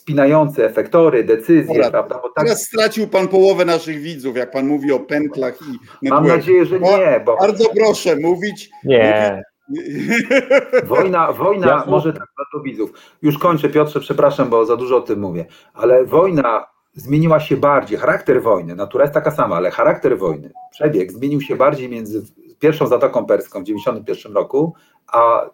[0.05, 2.15] spinający efektory, decyzje, Dobra, prawda?
[2.23, 2.45] Bo tak...
[2.45, 5.59] Teraz stracił pan połowę naszych widzów, jak pan mówi o pętlach
[6.03, 7.23] i Mam nadzieję, że nie.
[7.27, 7.37] Bo...
[7.37, 8.71] Bardzo proszę mówić.
[8.85, 9.43] Nie.
[10.85, 12.91] Wojna, wojna ja może tak, dla widzów.
[13.23, 17.99] Już kończę, Piotrze, przepraszam, bo za dużo o tym mówię, ale wojna zmieniła się bardziej,
[17.99, 22.23] charakter wojny, natura jest taka sama, ale charakter wojny, przebieg zmienił się bardziej między
[22.59, 24.75] pierwszą Zatoką Perską w 1991 roku,
[25.13, 25.51] a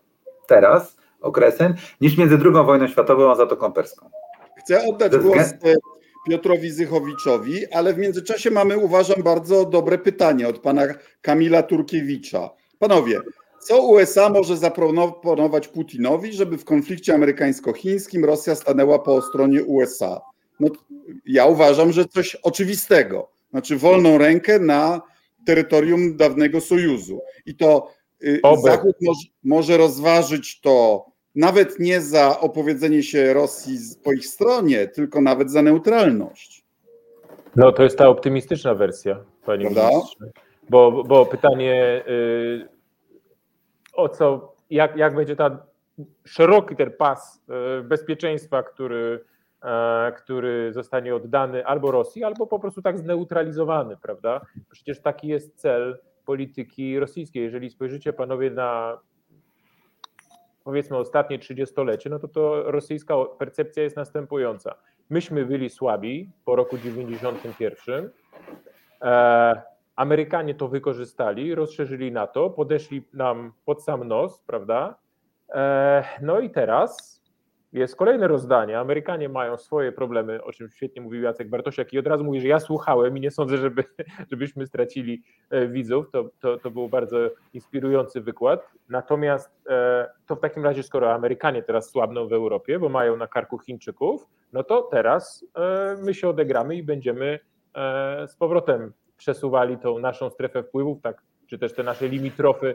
[0.46, 4.10] teraz okresem, niż między drugą wojną światową a Zatoką Perską.
[4.60, 5.74] Chcę oddać głos e,
[6.26, 10.82] Piotrowi Zychowiczowi, ale w międzyczasie mamy, uważam, bardzo dobre pytanie od pana
[11.22, 12.50] Kamila Turkiewicza.
[12.78, 13.20] Panowie,
[13.60, 20.20] co USA może zaproponować Putinowi, żeby w konflikcie amerykańsko-chińskim Rosja stanęła po stronie USA?
[20.60, 20.68] No,
[21.26, 23.30] ja uważam, że coś oczywistego.
[23.50, 25.02] Znaczy wolną rękę na
[25.46, 27.20] terytorium dawnego Sojuszu.
[27.46, 27.90] I to
[28.24, 28.62] y, Oby.
[28.62, 35.20] Zachód może, może rozważyć to nawet nie za opowiedzenie się Rosji po ich stronie, tylko
[35.20, 36.64] nawet za neutralność.
[37.56, 39.88] No to jest ta optymistyczna wersja, panie Prawda?
[39.88, 40.26] ministrze.
[40.70, 42.68] Bo, bo pytanie y,
[43.92, 45.58] o co, jak, jak będzie ten
[46.24, 47.42] szeroki ten pas
[47.80, 49.24] y, bezpieczeństwa, który,
[49.62, 54.40] e, który zostanie oddany albo Rosji, albo po prostu tak zneutralizowany, prawda?
[54.70, 57.42] Przecież taki jest cel polityki rosyjskiej.
[57.42, 58.98] Jeżeli spojrzycie panowie na
[60.64, 64.74] powiedzmy ostatnie trzydziestolecie, no to to rosyjska percepcja jest następująca.
[65.10, 68.10] Myśmy byli słabi po roku 91.
[69.02, 69.62] E,
[69.96, 74.94] Amerykanie to wykorzystali, rozszerzyli NATO, podeszli nam pod sam nos, prawda?
[75.54, 77.19] E, no i teraz
[77.72, 78.78] jest kolejne rozdanie.
[78.78, 82.48] Amerykanie mają swoje problemy, o czym świetnie mówił Jacek Bartosiak i od razu mówi, że
[82.48, 83.84] ja słuchałem i nie sądzę, żeby,
[84.30, 86.10] żebyśmy stracili e, widzów.
[86.10, 87.18] To, to, to był bardzo
[87.52, 88.70] inspirujący wykład.
[88.88, 93.26] Natomiast e, to w takim razie, skoro Amerykanie teraz słabną w Europie, bo mają na
[93.26, 97.38] karku Chińczyków, no to teraz e, my się odegramy i będziemy
[98.26, 102.74] z powrotem przesuwali tą naszą strefę wpływów, tak, czy też te nasze limitrofy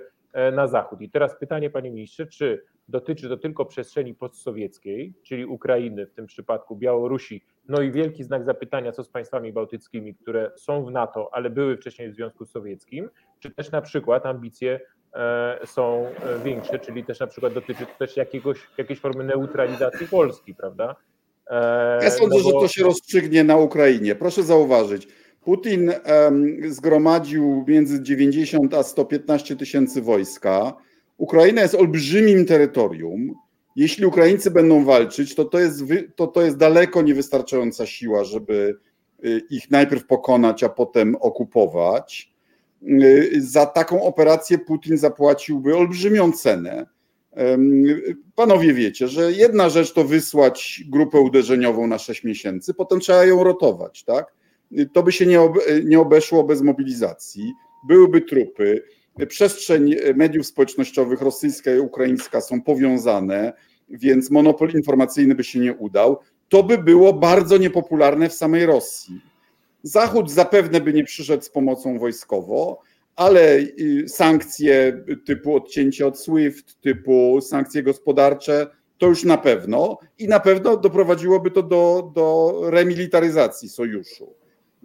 [0.54, 1.02] na zachód.
[1.02, 6.26] I teraz pytanie, panie ministrze, czy dotyczy to tylko przestrzeni postsowieckiej, czyli Ukrainy, w tym
[6.26, 11.30] przypadku Białorusi, no i wielki znak zapytania, co z państwami bałtyckimi, które są w NATO,
[11.34, 14.80] ale były wcześniej w Związku Sowieckim, czy też na przykład ambicje
[15.14, 20.08] e, są e, większe, czyli też na przykład dotyczy to też jakiegoś, jakiejś formy neutralizacji
[20.08, 20.96] Polski, prawda?
[21.48, 22.50] E, ja sądzę, no bo...
[22.50, 24.16] że to się rozstrzygnie na Ukrainie.
[24.16, 25.08] Proszę zauważyć,
[25.46, 25.92] Putin
[26.70, 30.74] zgromadził między 90 a 115 tysięcy wojska.
[31.18, 33.34] Ukraina jest olbrzymim terytorium.
[33.76, 35.84] Jeśli Ukraińcy będą walczyć, to to jest,
[36.16, 38.78] to, to jest daleko niewystarczająca siła, żeby
[39.26, 42.34] y, ich najpierw pokonać, a potem okupować.
[42.84, 46.86] Y, za taką operację Putin zapłaciłby olbrzymią cenę.
[48.36, 53.44] Panowie wiecie, że jedna rzecz to wysłać grupę uderzeniową na 6 miesięcy, potem trzeba ją
[53.44, 54.34] rotować, tak?
[54.94, 55.40] To by się nie,
[55.84, 57.54] nie obeszło bez mobilizacji.
[57.88, 58.84] Byłyby trupy,
[59.28, 63.54] przestrzeń mediów społecznościowych rosyjska i ukraińska są powiązane,
[63.90, 66.18] więc monopol informacyjny by się nie udał.
[66.50, 69.22] To by było bardzo niepopularne w samej Rosji.
[69.84, 72.76] Zachód zapewne by nie przyszedł z pomocą wojskową,
[73.16, 73.60] ale
[74.08, 80.78] sankcje typu odcięcie od SWIFT, typu sankcje gospodarcze, to już na pewno i na pewno
[80.78, 84.34] doprowadziłoby to do, do remilitaryzacji sojuszu.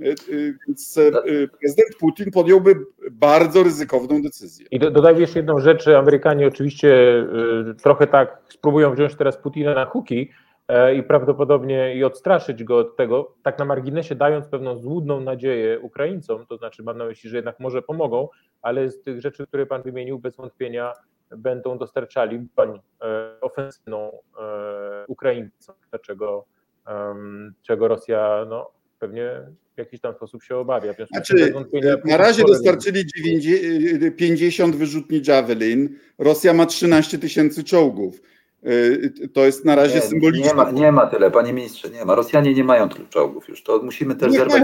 [0.01, 2.75] Y, y, więc y, prezydent Putin podjąłby
[3.11, 4.67] bardzo ryzykowną decyzję.
[4.71, 7.27] I dodaj jeszcze jedną rzecz, Amerykanie oczywiście
[7.83, 10.31] trochę tak spróbują wziąć teraz Putina na huki
[10.69, 15.81] e, i prawdopodobnie i odstraszyć go od tego, tak na marginesie dając pewną złudną nadzieję
[15.81, 18.29] Ukraińcom, to znaczy mam na myśli, że jednak może pomogą,
[18.63, 20.93] ale z tych rzeczy, które pan wymienił, bez wątpienia
[21.31, 26.45] będą dostarczali broń e, ofensywną e, Ukraińcom, czego,
[27.63, 29.41] czego Rosja no, pewnie
[29.75, 30.95] w jakiś tam sposób się obawia.
[31.13, 31.55] Znaczy,
[32.05, 33.05] na razie dostarczyli
[34.17, 38.23] 50 wyrzutni Javelin, Rosja ma 13 tysięcy czołgów.
[39.33, 40.49] To jest na razie nie, symboliczne.
[40.49, 42.15] Nie ma, nie ma tyle, panie ministrze, nie ma.
[42.15, 44.63] Rosjanie nie mają tylu czołgów już, to musimy też zerwać.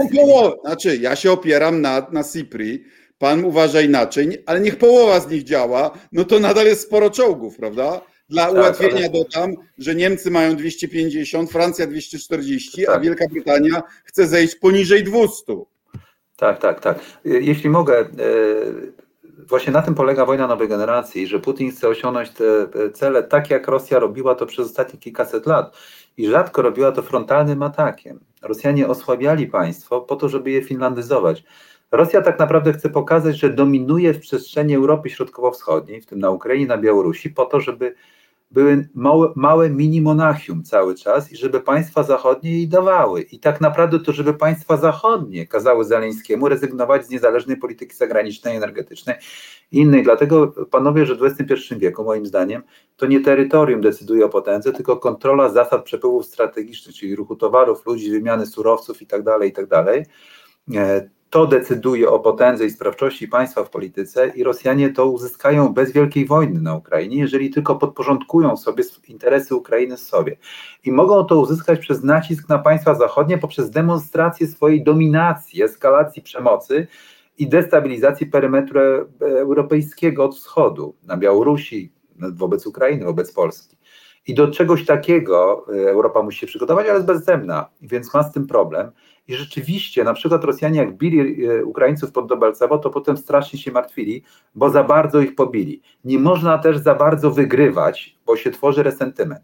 [0.65, 2.83] Znaczy, ja się opieram na, na CIPRI,
[3.17, 7.57] pan uważa inaczej, ale niech połowa z nich działa, no to nadal jest sporo czołgów,
[7.57, 8.01] prawda?
[8.29, 9.09] Dla tak, ułatwienia ale...
[9.09, 12.95] dodam, że Niemcy mają 250, Francja 240, tak.
[12.95, 15.53] a Wielka Brytania chce zejść poniżej 200.
[16.35, 16.99] Tak, tak, tak.
[17.25, 18.05] Jeśli mogę, e,
[19.47, 23.67] właśnie na tym polega wojna nowej generacji, że Putin chce osiągnąć te cele tak, jak
[23.67, 25.77] Rosja robiła to przez ostatnie kilkaset lat
[26.17, 28.19] i rzadko robiła to frontalnym atakiem.
[28.41, 31.43] Rosjanie osłabiali państwo po to, żeby je finlandyzować.
[31.91, 36.65] Rosja tak naprawdę chce pokazać, że dominuje w przestrzeni Europy Środkowo-Wschodniej, w tym na Ukrainie,
[36.65, 37.95] na Białorusi, po to, żeby
[38.51, 43.21] były małe, małe mini Monachium cały czas i żeby państwa zachodnie jej dawały.
[43.21, 49.15] I tak naprawdę to, żeby państwa zachodnie kazały Zaleńskiemu rezygnować z niezależnej polityki zagranicznej, energetycznej
[49.71, 50.03] i innej.
[50.03, 52.63] Dlatego panowie, że w XXI wieku, moim zdaniem,
[52.97, 58.11] to nie terytorium decyduje o potędze, tylko kontrola zasad przepływów strategicznych, czyli ruchu towarów, ludzi,
[58.11, 60.03] wymiany surowców itd., tak itd.
[61.27, 65.91] E, to decyduje o potędze i sprawczości państwa w polityce i Rosjanie to uzyskają bez
[65.91, 70.37] wielkiej wojny na Ukrainie, jeżeli tylko podporządkują sobie interesy Ukrainy sobie.
[70.83, 76.87] I mogą to uzyskać przez nacisk na państwa zachodnie poprzez demonstrację swojej dominacji, eskalacji przemocy
[77.37, 78.79] i destabilizacji perymetru
[79.19, 83.77] europejskiego od wschodu, na Białorusi, wobec Ukrainy, wobec Polski.
[84.27, 88.33] I do czegoś takiego e, Europa musi się przygotować, ale jest bezzemna, więc ma z
[88.33, 88.91] tym problem.
[89.27, 93.71] I rzeczywiście, na przykład Rosjanie, jak bili e, Ukraińców pod Dobelcewo, to potem strasznie się
[93.71, 94.23] martwili,
[94.55, 95.81] bo za bardzo ich pobili.
[96.03, 99.43] Nie można też za bardzo wygrywać, bo się tworzy resentyment.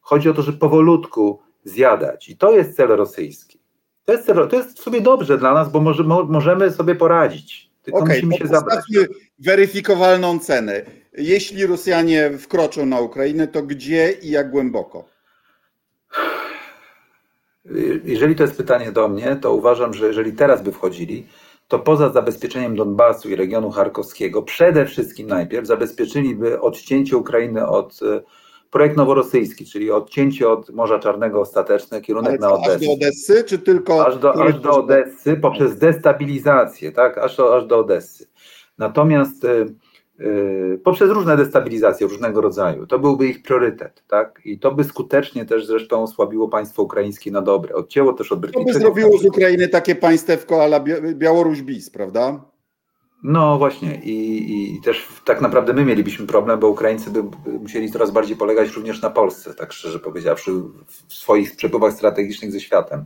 [0.00, 2.28] Chodzi o to, żeby powolutku zjadać.
[2.28, 3.58] I to jest cel rosyjski.
[4.04, 7.70] To jest, cel, to jest w sobie dobrze dla nas, bo może, możemy sobie poradzić.
[7.82, 8.84] Tylko okay, musimy się zabrać.
[9.38, 10.82] weryfikowalną cenę.
[11.12, 15.13] Jeśli Rosjanie wkroczą na Ukrainę, to gdzie i jak głęboko?
[18.04, 21.26] Jeżeli to jest pytanie do mnie, to uważam, że jeżeli teraz by wchodzili,
[21.68, 28.20] to poza zabezpieczeniem Donbasu i regionu charkowskiego, przede wszystkim najpierw zabezpieczyliby odcięcie Ukrainy od e,
[28.70, 32.74] projekt noworosyjski, czyli odcięcie od Morza Czarnego ostateczne, kierunek na Odessę.
[32.74, 34.06] Aż do Odessy, czy tylko...
[34.06, 38.26] Aż do, aż do Odessy poprzez destabilizację, tak, aż, aż do Odessy.
[38.78, 39.74] Natomiast Yy,
[40.84, 42.86] poprzez różne destabilizacje różnego rodzaju.
[42.86, 44.40] To byłby ich priorytet, tak?
[44.44, 47.74] I to by skutecznie też zresztą osłabiło państwo ukraińskie na dobre.
[47.74, 48.72] Odcięło też od Brytyjczyków.
[48.72, 50.80] To by zrobiło z Ukrainy takie państewko ala
[51.14, 52.44] Białoruś bis, prawda?
[53.22, 57.22] No właśnie I, i też tak naprawdę my mielibyśmy problem, bo Ukraińcy by
[57.60, 60.52] musieli coraz bardziej polegać również na Polsce, tak szczerze powiedziawszy,
[61.08, 63.04] w swoich przepływach strategicznych ze światem.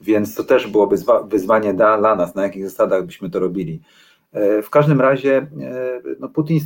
[0.00, 0.96] Więc to też byłoby
[1.28, 3.80] wyzwanie dla nas, na jakich zasadach byśmy to robili.
[4.34, 6.60] E, w każdym razie e, no Putin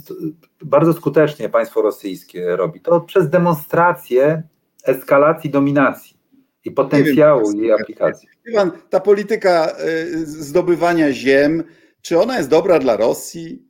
[0.63, 4.43] bardzo skutecznie państwo rosyjskie robi to przez demonstrację
[4.85, 6.17] eskalacji dominacji
[6.65, 8.29] i potencjału wiem, jej aplikacji.
[8.55, 11.65] Pan, ta polityka e, zdobywania ziem,
[12.03, 13.69] czy ona jest dobra dla Rosji?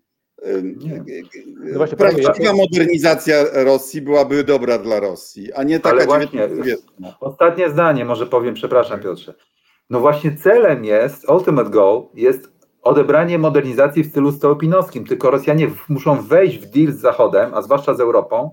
[1.79, 6.49] No Prawdziwa modernizacja Rosji byłaby dobra dla Rosji, a nie taka Ale właśnie,
[7.21, 9.35] Ostatnie zdanie, może powiem, przepraszam Piotrze.
[9.91, 16.23] No właśnie celem jest, ultimate goal jest odebranie modernizacji w stylu stołopinowskim, tylko Rosjanie muszą
[16.23, 18.51] wejść w deal z Zachodem, a zwłaszcza z Europą,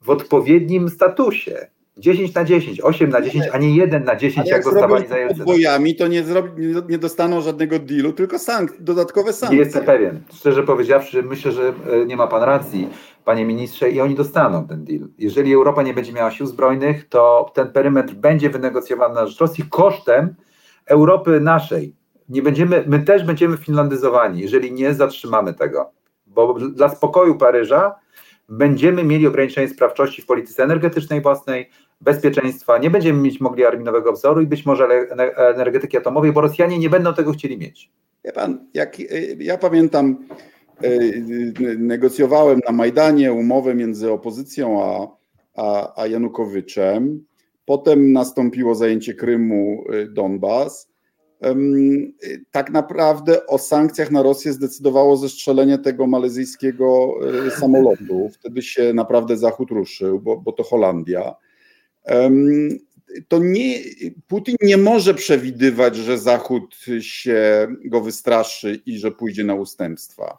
[0.00, 1.66] w odpowiednim statusie.
[1.96, 5.18] 10 na 10, 8 na 10, a nie 1 na 10, jak, jak dostawali za
[5.18, 5.44] Jelcyna.
[5.44, 9.58] bojami, to nie, zrobi, nie dostaną żadnego dealu, tylko sank, dodatkowe sankcje.
[9.58, 10.20] Nie jestem pewien.
[10.34, 12.88] Szczerze powiedziawszy, myślę, że e, nie ma pan racji,
[13.24, 15.08] panie ministrze, i oni dostaną ten deal.
[15.18, 19.64] Jeżeli Europa nie będzie miała sił zbrojnych, to ten perymetr będzie wynegocjowany na rzecz Rosji
[19.70, 20.34] kosztem
[20.86, 21.94] Europy naszej,
[22.30, 25.90] nie będziemy, my też będziemy finlandyzowani, jeżeli nie zatrzymamy tego.
[26.26, 27.94] Bo dla spokoju Paryża
[28.48, 34.40] będziemy mieli ograniczenie sprawczości w polityce energetycznej własnej, bezpieczeństwa, nie będziemy mieć mogli arminowego wzoru
[34.40, 34.88] i być może
[35.36, 37.90] energetyki atomowej, bo Rosjanie nie będą tego chcieli mieć.
[38.24, 38.96] Wie pan, jak,
[39.38, 40.26] ja pamiętam,
[40.82, 40.98] e,
[41.78, 45.08] negocjowałem na Majdanie umowę między opozycją a,
[45.62, 47.24] a, a Janukowyczem.
[47.64, 50.89] Potem nastąpiło zajęcie Krymu, Donbas
[52.50, 57.14] tak naprawdę o sankcjach na Rosję zdecydowało zestrzelenie tego malezyjskiego
[57.46, 58.30] e, samolotu.
[58.32, 61.34] Wtedy się naprawdę Zachód ruszył, bo, bo to Holandia.
[63.28, 63.78] To nie,
[64.28, 70.38] Putin nie może przewidywać, że Zachód się go wystraszy i że pójdzie na ustępstwa.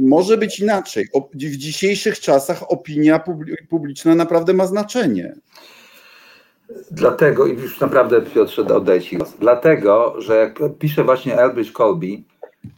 [0.00, 1.08] Może być inaczej.
[1.34, 3.24] W dzisiejszych czasach opinia
[3.68, 5.34] publiczna naprawdę ma znaczenie.
[6.90, 12.22] Dlatego, i już naprawdę Piotrze oddaję Ci głos, dlatego, że jak pisze właśnie Elbridge Colby,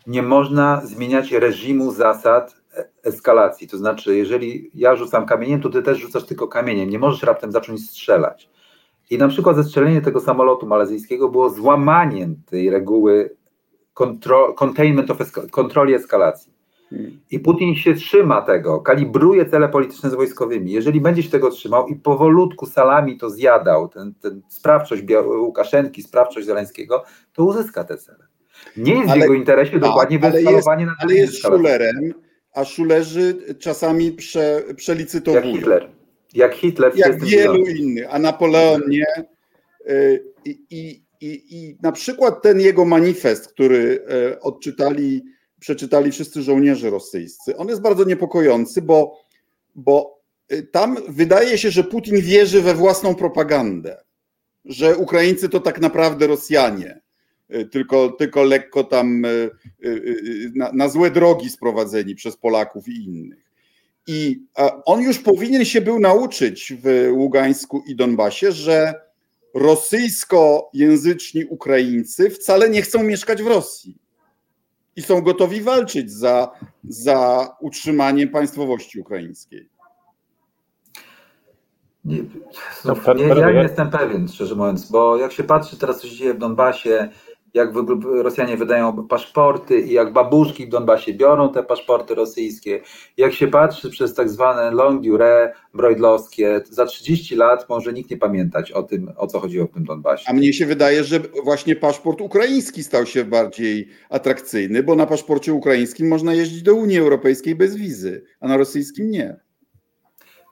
[0.06, 2.56] nie można zmieniać reżimu zasad
[3.04, 3.68] eskalacji.
[3.68, 6.90] To znaczy, jeżeli ja rzucam kamieniem, to ty też rzucasz tylko kamieniem.
[6.90, 8.50] Nie możesz raptem zacząć strzelać.
[9.10, 13.36] I na przykład zestrzelenie tego samolotu malezyjskiego było złamaniem tej reguły
[14.56, 15.18] containment of
[15.50, 16.55] kontroli eskalacji.
[17.30, 20.72] I Putin się trzyma tego, kalibruje cele polityczne z wojskowymi.
[20.72, 25.02] Jeżeli będzie się tego trzymał i powolutku salami to zjadał, ten, ten sprawczość
[25.38, 28.26] Łukaszenki, sprawczość Zeleńskiego, to uzyska te cele.
[28.76, 32.14] Nie jest ale, w jego interesie dokładnie wyeskalowanie na Ale jest szulerem,
[32.54, 35.44] a szulerzy czasami prze, przelicytowują.
[35.44, 35.88] Jak Hitler.
[36.34, 36.92] Jak Hitler.
[36.96, 39.06] Jak wielu innych, a Napoleon nie.
[39.90, 43.76] Y, I, i, i, I na przykład ten jego manifest, który
[44.32, 45.22] y, odczytali
[45.66, 47.56] przeczytali wszyscy żołnierze rosyjscy.
[47.56, 49.20] On jest bardzo niepokojący, bo,
[49.74, 50.22] bo
[50.72, 53.96] tam wydaje się, że Putin wierzy we własną propagandę,
[54.64, 57.00] że Ukraińcy to tak naprawdę Rosjanie,
[57.70, 59.26] tylko, tylko lekko tam
[60.54, 63.52] na, na złe drogi sprowadzeni przez Polaków i innych.
[64.06, 64.42] I
[64.84, 68.94] on już powinien się był nauczyć w Ługańsku i Donbasie, że
[69.54, 74.05] rosyjskojęzyczni Ukraińcy wcale nie chcą mieszkać w Rosji
[74.96, 76.50] i są gotowi walczyć za,
[76.84, 79.68] za utrzymanie państwowości ukraińskiej.
[82.04, 82.22] Nie,
[83.16, 86.34] nie, ja nie jestem pewien, szczerze mówiąc, bo jak się patrzy teraz, co się dzieje
[86.34, 87.08] w Donbasie,
[87.56, 87.70] jak
[88.22, 92.80] Rosjanie wydają paszporty i jak babuszki w Donbasie biorą te paszporty rosyjskie,
[93.16, 98.16] jak się patrzy przez tak zwane long durée brojdlowskie, za 30 lat może nikt nie
[98.16, 100.24] pamiętać o tym, o co chodziło w tym Donbasie.
[100.28, 105.52] A mnie się wydaje, że właśnie paszport ukraiński stał się bardziej atrakcyjny, bo na paszporcie
[105.52, 109.36] ukraińskim można jeździć do Unii Europejskiej bez wizy, a na rosyjskim nie.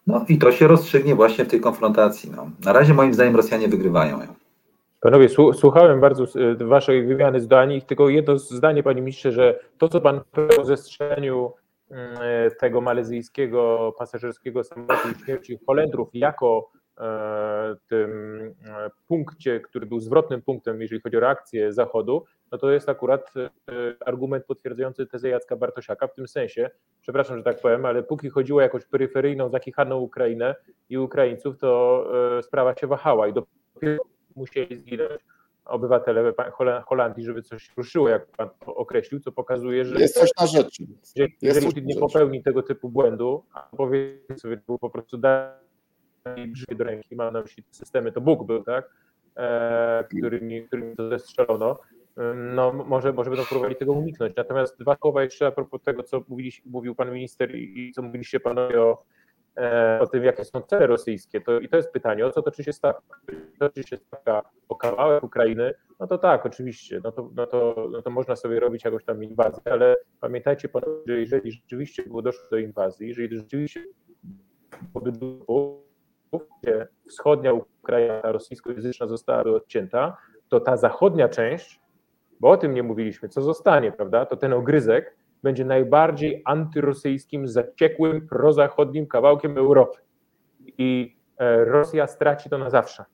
[0.06, 2.30] No i to się rozstrzygnie właśnie w tej konfrontacji.
[2.36, 2.50] No.
[2.64, 4.43] Na razie moim zdaniem Rosjanie wygrywają ją.
[5.04, 10.00] Panowie, słuchałem bardzo e, waszej wymiany zdań tylko jedno zdanie, panie ministrze, że to, co
[10.00, 11.52] pan powiedział o zestrzeleniu
[11.90, 18.10] mm, e, tego malezyjskiego pasażerskiego samolotu i śmierci Holendrów jako e, tym
[19.08, 23.34] punkcie, który był zwrotnym punktem, jeżeli chodzi o reakcję Zachodu, no to jest akurat
[24.06, 28.58] argument potwierdzający tezę Jacka Bartosiaka w tym sensie, przepraszam, że tak powiem, ale póki chodziło
[28.58, 30.54] o jakąś peryferyjną, zakichaną Ukrainę
[30.88, 32.04] i Ukraińców, to
[32.42, 35.20] sprawa się wahała i dopiero musieli zginąć
[35.64, 36.32] obywatele
[36.86, 40.84] Holandii, żeby coś ruszyło, jak pan to określił, co pokazuje, że jest coś na rzeczy.
[41.16, 45.18] Że, jeżeli Putin nie popełni tego typu błędu, a powie sobie, był po prostu
[46.48, 48.90] drzwi do ręki, mam na myśli systemy, to Bóg był, tak,
[49.36, 51.78] e, którymi, którymi to zestrzelono,
[52.34, 54.36] no może, może będą próbowali tego uniknąć.
[54.36, 56.24] Natomiast dwa słowa jeszcze a propos tego, co
[56.64, 59.02] mówił pan minister i, co mówiliście panowie o
[60.00, 61.40] o tym, jakie są cele rosyjskie.
[61.40, 63.20] To, I to jest pytanie, o co toczy się stawka?
[63.58, 65.74] Toczy się stawka o kawałek Ukrainy?
[66.00, 69.24] No to tak, oczywiście, no to, no to, no to można sobie robić jakąś tam
[69.24, 70.68] inwazję, ale pamiętajcie
[71.06, 73.84] że jeżeli rzeczywiście było doszło do inwazji, jeżeli rzeczywiście
[77.08, 80.16] wschodnia Ukraina rosyjskojęzyczna zostałaby odcięta,
[80.48, 81.80] to ta zachodnia część,
[82.40, 88.28] bo o tym nie mówiliśmy, co zostanie, prawda, to ten ogryzek będzie najbardziej antyrosyjskim, zaciekłym,
[88.28, 89.98] prozachodnim kawałkiem Europy.
[90.78, 93.04] I e, Rosja straci to na zawsze.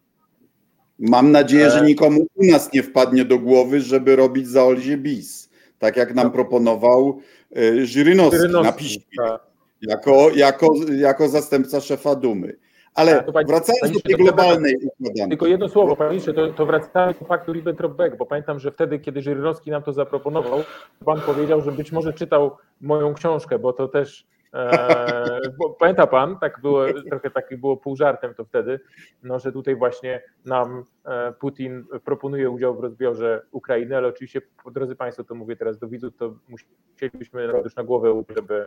[0.99, 4.97] Mam nadzieję, że e, nikomu u nas nie wpadnie do głowy, żeby robić za Olzie
[4.97, 6.31] bis, tak jak nam no.
[6.31, 7.21] proponował
[7.57, 9.41] e, Żyrynowski, Żyrynowski na piśmie, tak.
[9.83, 12.57] jako, jako, jako zastępca szefa Dumy.
[12.95, 15.29] Ale wracając do tej globalnej układanki.
[15.29, 18.99] Tylko jedno słowo, panie ministrze, to, to wracając do faktu Ribbentrop-Beck, bo pamiętam, że wtedy,
[18.99, 20.61] kiedy Żyrynowski nam to zaproponował,
[21.05, 26.39] pan powiedział, że być może czytał moją książkę, bo to też e, bo, pamięta pan,
[26.39, 28.81] tak było, trochę taki było pół żartem to wtedy,
[29.23, 34.41] no, że tutaj właśnie nam e, Putin proponuje udział w rozbiorze Ukrainy, ale oczywiście,
[34.73, 38.67] drodzy Państwo, to mówię teraz do widzów, to musielibyśmy już na głowę, żeby,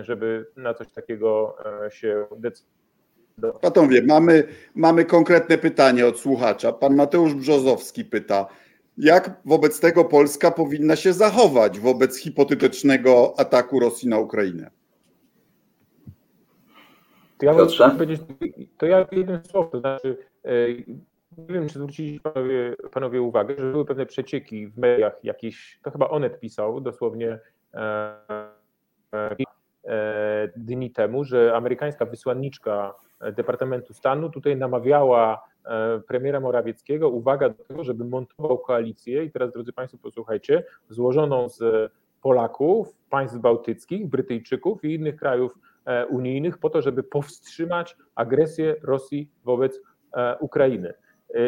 [0.00, 1.56] żeby na coś takiego
[1.86, 2.79] e, się decydować
[3.60, 6.72] Panowie, mamy, mamy konkretne pytanie od słuchacza.
[6.72, 8.46] Pan Mateusz Brzozowski pyta,
[8.98, 14.70] jak wobec tego Polska powinna się zachować wobec hipotetycznego ataku Rosji na Ukrainę?
[17.38, 18.20] To ja, powiedzieć,
[18.78, 20.68] to ja jednym słowem, to znaczy, e,
[21.38, 25.90] nie wiem, czy zwrócili panowie, panowie uwagę, że były pewne przecieki w mediach, jakieś, to
[25.90, 27.38] chyba Onet pisał dosłownie
[27.74, 28.14] e,
[29.12, 29.36] e,
[30.56, 32.94] dni temu, że amerykańska wysłanniczka
[33.32, 39.52] Departamentu Stanu tutaj namawiała e, premiera Morawieckiego, uwaga do tego, żeby montował koalicję i teraz
[39.52, 46.70] drodzy Państwo posłuchajcie, złożoną z Polaków, państw bałtyckich, Brytyjczyków i innych krajów e, unijnych po
[46.70, 49.80] to, żeby powstrzymać agresję Rosji wobec
[50.16, 50.94] e, Ukrainy.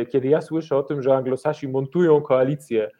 [0.09, 2.91] Kiedy ja słyszę o tym, że Anglosasi montują koalicję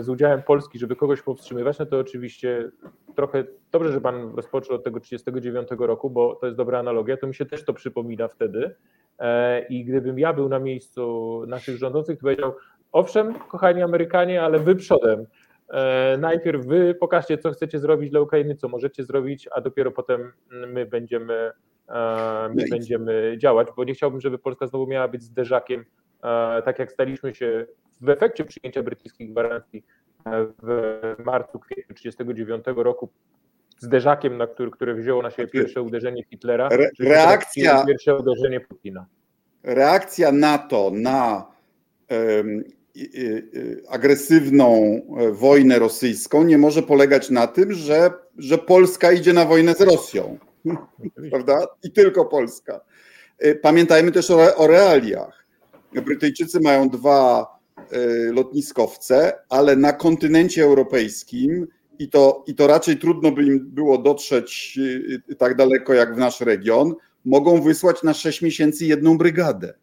[0.00, 2.70] z udziałem Polski, żeby kogoś powstrzymywać, no to oczywiście
[3.14, 7.26] trochę dobrze, że Pan rozpoczął od tego 39 roku, bo to jest dobra analogia, to
[7.26, 8.74] mi się też to przypomina wtedy.
[9.18, 12.54] E, I gdybym ja był na miejscu naszych rządzących, to powiedział,
[12.92, 15.26] owszem, kochani Amerykanie, ale wy przodem.
[15.70, 20.32] E, najpierw wy pokażcie, co chcecie zrobić dla Ukrainy, co możecie zrobić, a dopiero potem
[20.50, 21.50] my będziemy,
[21.88, 25.84] e, my będziemy działać, bo nie chciałbym, żeby Polska znowu miała być zderzakiem,
[26.64, 27.66] tak jak staliśmy się
[28.02, 29.84] w efekcie przyjęcia brytyjskich gwarancji
[30.62, 33.08] w marcu, kwietniu 1939 roku
[33.78, 39.06] zderzakiem, na który, które wzięło na siebie pierwsze uderzenie Hitlera, Re, reakcja, pierwsze uderzenie Putina.
[39.62, 41.46] Reakcja NATO na
[42.10, 42.64] um,
[43.88, 49.74] agresywną e, wojnę rosyjską nie może polegać na tym, że, że Polska idzie na wojnę
[49.74, 50.38] z Rosją.
[51.30, 51.66] Prawda?
[51.82, 52.80] I tylko Polska.
[53.44, 55.46] Y, pamiętajmy też o, o realiach.
[56.04, 57.46] Brytyjczycy mają dwa
[58.32, 61.66] lotniskowce, ale na kontynencie europejskim
[61.98, 64.78] i to, i to raczej trudno by im było dotrzeć
[65.30, 69.74] y, tak daleko jak w nasz region, mogą wysłać na 6 miesięcy jedną brygadę.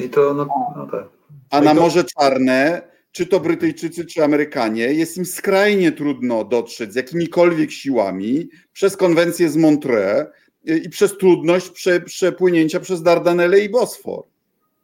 [0.00, 1.08] I to, no, no tak.
[1.50, 2.82] A na Morze Czarne,
[3.12, 9.48] czy to Brytyjczycy, czy Amerykanie, jest im skrajnie trudno dotrzeć z jakimikolwiek siłami przez konwencję
[9.50, 10.26] z Montreux
[10.64, 14.22] i przez trudność prze, przepłynięcia przez Dardanelle i Bosfor.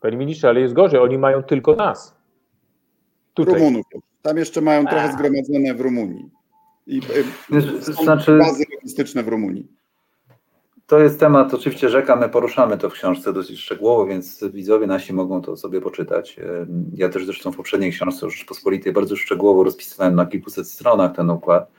[0.01, 2.17] Panie ministrze, ale jest gorzej, oni mają tylko nas.
[3.35, 3.55] Tutaj.
[3.55, 3.87] Rumunów.
[4.23, 6.31] Tam jeszcze mają trochę zgromadzone w Rumunii.
[6.87, 7.01] I
[7.81, 9.69] są znaczy, bazy logistyczne w Rumunii.
[10.87, 15.13] To jest temat, oczywiście rzeka, my poruszamy to w książce dosyć szczegółowo, więc widzowie nasi
[15.13, 16.37] mogą to sobie poczytać.
[16.95, 21.71] Ja też zresztą w poprzedniej książce Rzeczpospolitej bardzo szczegółowo rozpisywałem na kilkuset stronach ten układ.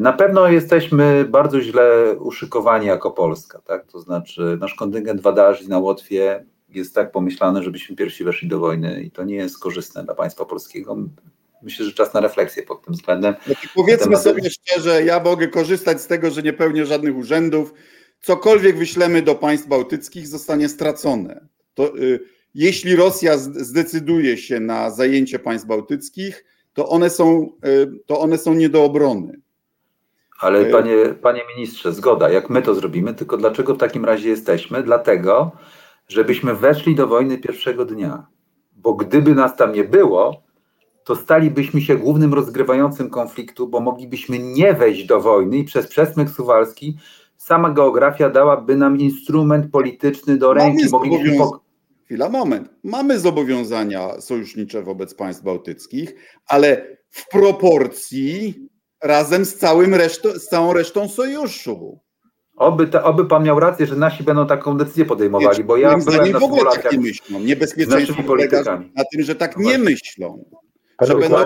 [0.00, 3.86] Na pewno jesteśmy bardzo źle uszykowani jako Polska, tak?
[3.86, 6.44] To znaczy nasz kontyngent wadarzy na Łotwie
[6.74, 10.44] jest tak pomyślany, żebyśmy pierwsi weszli do wojny i to nie jest korzystne dla państwa
[10.44, 10.96] polskiego.
[11.62, 13.34] Myślę, że czas na refleksję pod tym względem.
[13.46, 17.74] No powiedzmy sobie szczerze, ja mogę korzystać z tego, że nie pełnię żadnych urzędów.
[18.20, 21.48] Cokolwiek wyślemy do państw bałtyckich zostanie stracone.
[21.74, 22.20] To, y,
[22.54, 26.44] jeśli Rosja zdecyduje się na zajęcie państw bałtyckich,
[26.74, 29.40] to one są, y, to one są nie do obrony.
[30.40, 34.28] Ale y, panie, panie ministrze, zgoda, jak my to zrobimy, tylko dlaczego w takim razie
[34.28, 34.82] jesteśmy?
[34.82, 35.52] Dlatego,
[36.08, 38.26] żebyśmy weszli do wojny pierwszego dnia.
[38.76, 40.42] Bo gdyby nas tam nie było,
[41.04, 46.30] to stalibyśmy się głównym rozgrywającym konfliktu, bo moglibyśmy nie wejść do wojny i przez przesmyk
[46.30, 46.96] suwalski
[47.36, 50.90] sama geografia dałaby nam instrument polityczny do ręki.
[50.90, 51.44] Moglibyśmy
[52.04, 52.68] Chwila, moment.
[52.82, 56.14] Mamy zobowiązania sojusznicze wobec państw bałtyckich,
[56.46, 58.54] ale w proporcji
[59.02, 62.00] razem z, całym resztą, z całą resztą sojuszu.
[62.56, 66.32] Oby, ta, oby pan miał rację, że nasi będą taką decyzję podejmowali, bo ja byłem
[66.32, 67.40] na w ogóle tak nie myślą.
[67.40, 68.62] Niebezpieczeństwo polega
[68.96, 70.44] na tym, że tak nie myślą.
[71.00, 71.36] Że będą,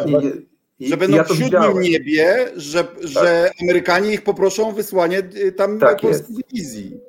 [0.80, 3.02] że będą ja w siódmym niebie, że, tak.
[3.02, 7.00] że Amerykanie ich poproszą o wysłanie y, tam tak polskiej dywizji.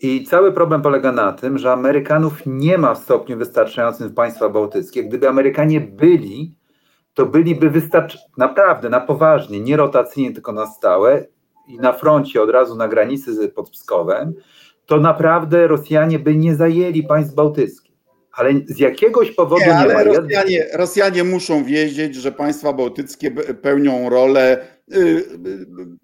[0.00, 4.48] I cały problem polega na tym, że Amerykanów nie ma w stopniu wystarczającym w państwa
[4.48, 5.04] bałtyckie.
[5.04, 6.54] Gdyby Amerykanie byli,
[7.14, 11.26] to byliby wystarczy naprawdę na poważnie, nie rotacyjnie, tylko na stałe
[11.68, 14.34] i na froncie od razu na granicy pod Pskowem,
[14.86, 17.88] to naprawdę Rosjanie by nie zajęli państw bałtyckich.
[18.32, 20.02] Ale z jakiegoś powodu nie, nie ma.
[20.04, 23.30] Rosjanie, Rosjanie muszą wiedzieć, że państwa bałtyckie
[23.62, 25.24] pełnią rolę, yy,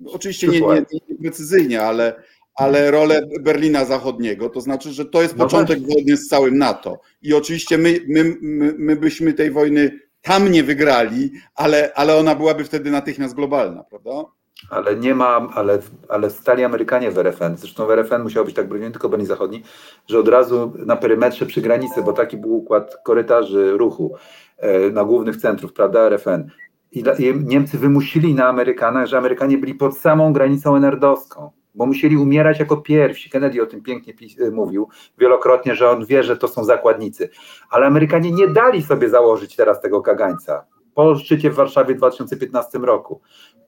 [0.06, 2.22] oczywiście nie, nie, nie precyzyjnie, ale,
[2.54, 4.48] ale rolę Berlina Zachodniego.
[4.48, 7.00] To znaczy, że to jest no początek no wojny z całym NATO.
[7.22, 9.90] I oczywiście my, my, my, my byśmy tej wojny
[10.22, 14.24] tam nie wygrali, ale, ale ona byłaby wtedy natychmiast globalna, prawda?
[14.70, 15.78] Ale nie ma, ale,
[16.08, 17.56] ale stali Amerykanie w RFN.
[17.56, 19.62] Zresztą w RFN musiał być tak broniony tylko Berlin Zachodni,
[20.08, 24.14] że od razu na perymetrze przy granicy, bo taki był układ korytarzy ruchu
[24.58, 26.50] e, na głównych centrów, prawda, RFN.
[26.92, 27.04] I,
[27.44, 32.76] Niemcy wymusili na Amerykanach, że Amerykanie byli pod samą granicą enerdowską, bo musieli umierać jako
[32.76, 33.30] pierwsi.
[33.30, 34.88] Kennedy o tym pięknie e, mówił
[35.18, 37.28] wielokrotnie, że on wie, że to są zakładnicy.
[37.70, 42.78] Ale Amerykanie nie dali sobie założyć teraz tego kagańca po szczycie w Warszawie w 2015
[42.78, 43.20] roku.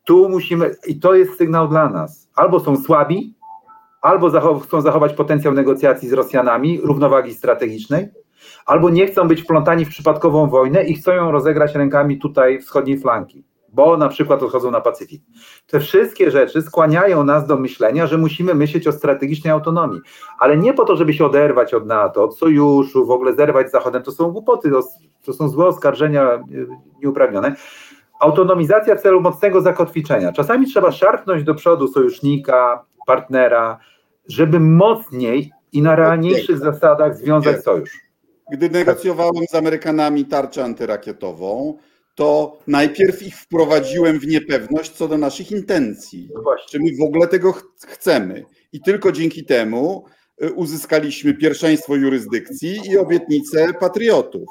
[0.06, 3.34] Tu musimy, i to jest sygnał dla nas, albo są słabi,
[4.02, 8.08] albo zachow, chcą zachować potencjał negocjacji z Rosjanami, równowagi strategicznej,
[8.66, 12.98] albo nie chcą być wplątani w przypadkową wojnę i chcą ją rozegrać rękami tutaj wschodniej
[12.98, 15.22] flanki, bo na przykład odchodzą na Pacyfik.
[15.66, 20.00] Te wszystkie rzeczy skłaniają nas do myślenia, że musimy myśleć o strategicznej autonomii,
[20.38, 23.72] ale nie po to, żeby się oderwać od NATO, od sojuszu, w ogóle zerwać z
[23.72, 24.70] Zachodem, to są głupoty,
[25.24, 26.42] to są złe oskarżenia e,
[27.02, 27.56] nieuprawnione,
[28.20, 30.32] autonomizacja w celu mocnego zakotwiczenia.
[30.32, 33.78] Czasami trzeba szarpnąć do przodu sojusznika, partnera,
[34.28, 38.00] żeby mocniej i na realniejszych zasadach związać sojusz.
[38.52, 41.78] Gdy negocjowałem z Amerykanami tarczę antyrakietową,
[42.14, 46.30] to najpierw ich wprowadziłem w niepewność co do naszych intencji.
[46.34, 48.44] No czy my w ogóle tego ch chcemy.
[48.72, 50.04] I tylko dzięki temu
[50.42, 54.48] y, uzyskaliśmy pierwszeństwo jurysdykcji i obietnicę patriotów,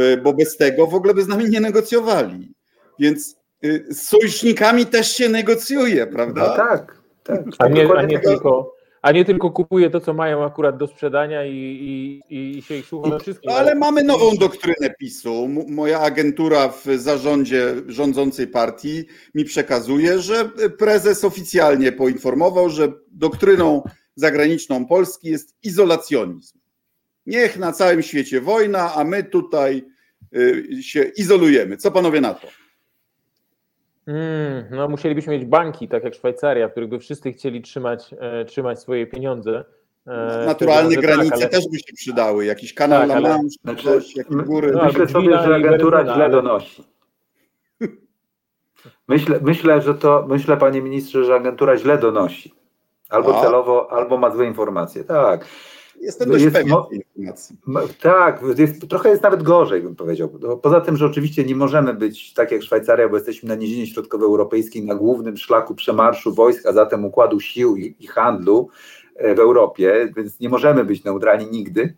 [0.00, 2.54] y, bo bez tego w ogóle by z nami nie negocjowali.
[2.98, 6.48] Więc y, z sojusznikami też się negocjuje, prawda?
[6.48, 7.44] No tak, tak.
[7.58, 8.76] A nie, a nie tylko
[9.06, 12.86] a nie tylko kupuje to, co mają akurat do sprzedania i, i, i się ich
[12.86, 13.50] słucha wszystkim.
[13.50, 15.48] Ale mamy nową doktrynę PiSu.
[15.68, 23.82] Moja agentura w zarządzie rządzącej partii mi przekazuje, że prezes oficjalnie poinformował, że doktryną
[24.14, 26.58] zagraniczną Polski jest izolacjonizm.
[27.26, 29.84] Niech na całym świecie wojna, a my tutaj
[30.36, 31.76] y, się izolujemy.
[31.76, 32.48] Co panowie na to?
[34.06, 38.44] Mm, no musielibyśmy mieć banki, tak jak Szwajcaria, w których by wszyscy chcieli trzymać, e,
[38.44, 39.64] trzymać swoje pieniądze.
[40.06, 41.48] E, Naturalne tak, granice tak, ale...
[41.48, 44.72] też by się przydały, jakiś kanał tak, La Manche, znaczy, coś, jakieś góry.
[44.72, 46.30] No, myślę sobie, że agentura źle ale...
[46.30, 46.84] donosi.
[49.08, 52.54] Myślę, myślę, że to, myślę panie ministrze, że agentura źle donosi.
[53.08, 53.42] Albo A?
[53.42, 55.04] celowo, albo ma złe informacje.
[55.04, 55.46] Tak.
[56.00, 57.56] Jestem dość jest, pewien mo- informacji.
[58.00, 60.38] Tak, jest, trochę jest nawet gorzej, bym powiedział.
[60.40, 63.86] No, poza tym, że oczywiście nie możemy być tak jak Szwajcaria, bo jesteśmy na niezinie
[63.86, 68.68] środkowoeuropejskiej, na głównym szlaku przemarszu wojsk, a zatem układu sił i, i handlu
[69.16, 71.96] e, w Europie, więc nie możemy być neutralni nigdy.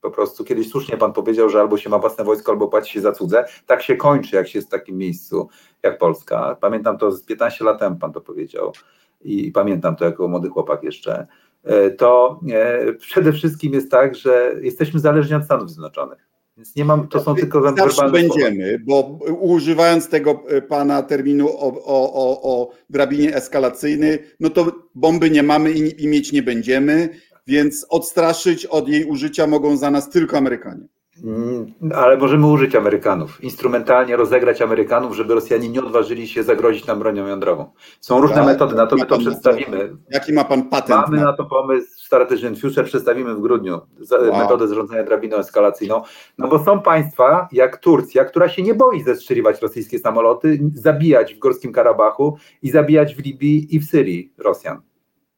[0.00, 3.00] Po prostu kiedyś słusznie pan powiedział, że albo się ma własne wojsko, albo płaci się
[3.00, 3.44] za cudze.
[3.66, 5.48] Tak się kończy, jak się jest w takim miejscu
[5.82, 6.56] jak Polska.
[6.60, 8.72] Pamiętam to z 15 lat temu pan to powiedział
[9.20, 11.26] i pamiętam to jako młody chłopak jeszcze.
[11.64, 16.28] E, to e, przede wszystkim jest tak, że jesteśmy zależni od Stanów Zjednoczonych.
[16.56, 21.66] Więc nie mam, to są tylko Zawsze będziemy, bo używając tego e, pana terminu o,
[21.84, 27.08] o, o, o drabinie eskalacyjnej, no to bomby nie mamy i, i mieć nie będziemy,
[27.46, 30.88] więc odstraszyć od jej użycia mogą za nas tylko Amerykanie.
[31.24, 36.98] Mm, ale możemy użyć Amerykanów, instrumentalnie rozegrać Amerykanów, żeby Rosjanie nie odważyli się zagrozić nam
[36.98, 37.72] bronią jądrową.
[38.00, 39.96] Są różne tak, metody, na to my to przedstawimy.
[40.10, 41.08] Jaki ma pan patent?
[41.08, 44.38] Mamy na to pomysł w Strategy Future, przedstawimy w grudniu wow.
[44.38, 46.02] metodę zarządzania drabiną eskalacyjną.
[46.38, 51.38] No bo są państwa, jak Turcja, która się nie boi zestrzeliwać rosyjskie samoloty, zabijać w
[51.38, 54.80] Górskim Karabachu i zabijać w Libii i w Syrii Rosjan.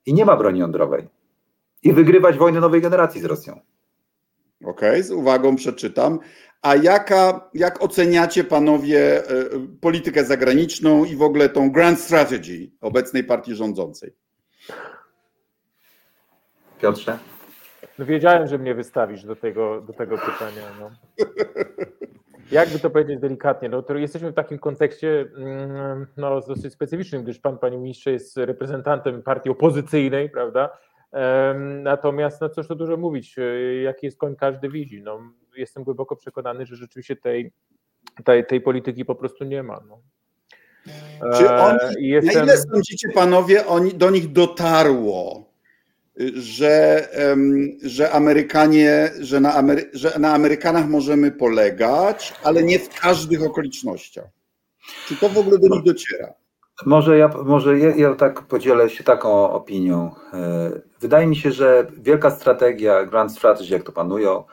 [0.06, 1.08] I nie ma broni jądrowej.
[1.82, 3.60] I wygrywać wojnę nowej generacji z Rosją.
[4.64, 6.18] Okej, okay, z uwagą przeczytam.
[6.62, 9.44] A jaka, jak oceniacie panowie e,
[9.80, 14.12] politykę zagraniczną i w ogóle tą grand strategy obecnej partii rządzącej?
[16.80, 17.18] Piotrze?
[17.98, 20.62] No wiedziałem, że mnie wystawisz do tego, do tego pytania.
[20.80, 20.90] No.
[22.52, 27.38] Jakby to powiedzieć delikatnie, no to jesteśmy w takim kontekście mm, no, dosyć specyficznym, gdyż
[27.38, 30.78] pan, panie ministrze, jest reprezentantem partii opozycyjnej, prawda?
[31.82, 35.02] Natomiast, no cóż to dużo mówić, e, jaki jest koń każdy widzi.
[35.02, 35.20] No,
[35.56, 37.52] jestem głęboko przekonany, że rzeczywiście tej,
[38.24, 39.80] tej, tej polityki po prostu nie ma.
[39.88, 40.00] No.
[41.38, 42.34] Czy oni, jestem...
[42.34, 45.50] na ile sądzicie panowie, oni, do nich dotarło,
[46.34, 47.08] że,
[47.82, 54.28] że Amerykanie, że na, Amery, że na Amerykanach możemy polegać, ale nie w każdych okolicznościach?
[55.06, 56.34] Czy to w ogóle do nich dociera?
[56.86, 60.14] Może ja, może ja, ja, tak podzielę się taką opinią.
[61.00, 64.44] E, wydaje mi się, że wielka strategia, grand strategy, jak to panują,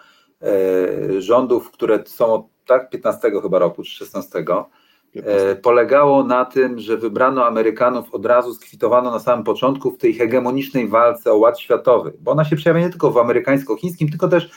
[0.41, 4.71] e, rządów, które są od tak 15 chyba roku, czy 16, 15.
[5.15, 10.13] E, polegało na tym, że wybrano Amerykanów od razu, skwitowano na samym początku w tej
[10.13, 14.49] hegemonicznej walce o ład światowy, bo ona się przejawia nie tylko w amerykańsko-chińskim, tylko też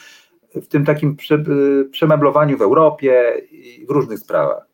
[0.55, 1.45] w tym takim prze,
[1.91, 4.70] przemeblowaniu w Europie i w różnych sprawach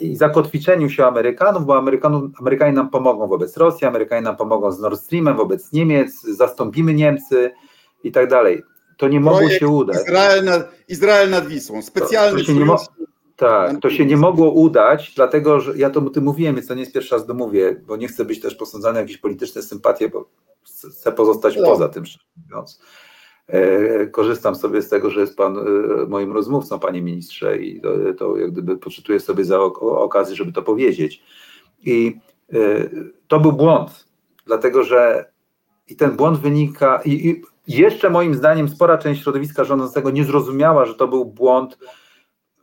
[0.00, 4.80] i zakotwiczeniu się Amerykanów, bo Amerykanów, Amerykanie nam pomogą wobec Rosji, Amerykanie nam pomogą z
[4.80, 7.50] Nord Streamem, wobec Niemiec, zastąpimy Niemcy
[8.04, 8.62] i tak dalej.
[8.96, 9.96] To nie mogło się udać.
[9.96, 12.86] Izrael nad, Izrael nad Wisłą, specjalny to, to mo-
[13.36, 16.74] Tak, to się nie mogło udać, dlatego że ja to o tym mówiłem, więc to
[16.74, 19.62] nie jest pierwszy raz, to mówię, bo nie chcę być też posądzany o jakieś polityczne
[19.62, 20.28] sympatie, bo
[20.64, 21.66] chcę pozostać no.
[21.66, 22.80] poza tym, szczerze mówiąc.
[23.46, 25.62] E, korzystam sobie z tego, że jest Pan e,
[26.08, 27.88] moim rozmówcą, Panie Ministrze, i to,
[28.18, 31.22] to jak gdyby poczytuję sobie za okazję, żeby to powiedzieć.
[31.84, 32.20] I
[32.52, 32.56] e,
[33.28, 34.08] to był błąd,
[34.46, 35.30] dlatego że
[35.88, 40.86] i ten błąd wynika, i, i jeszcze moim zdaniem spora część środowiska rządzącego nie zrozumiała,
[40.86, 41.78] że to był błąd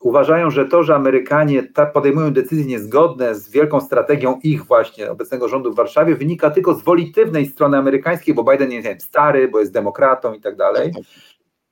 [0.01, 5.73] uważają, że to, że Amerykanie podejmują decyzje niezgodne z wielką strategią ich właśnie obecnego rządu
[5.73, 10.33] w Warszawie, wynika tylko z wolitywnej strony amerykańskiej, bo Biden jest stary, bo jest demokratą
[10.33, 10.91] i tak dalej.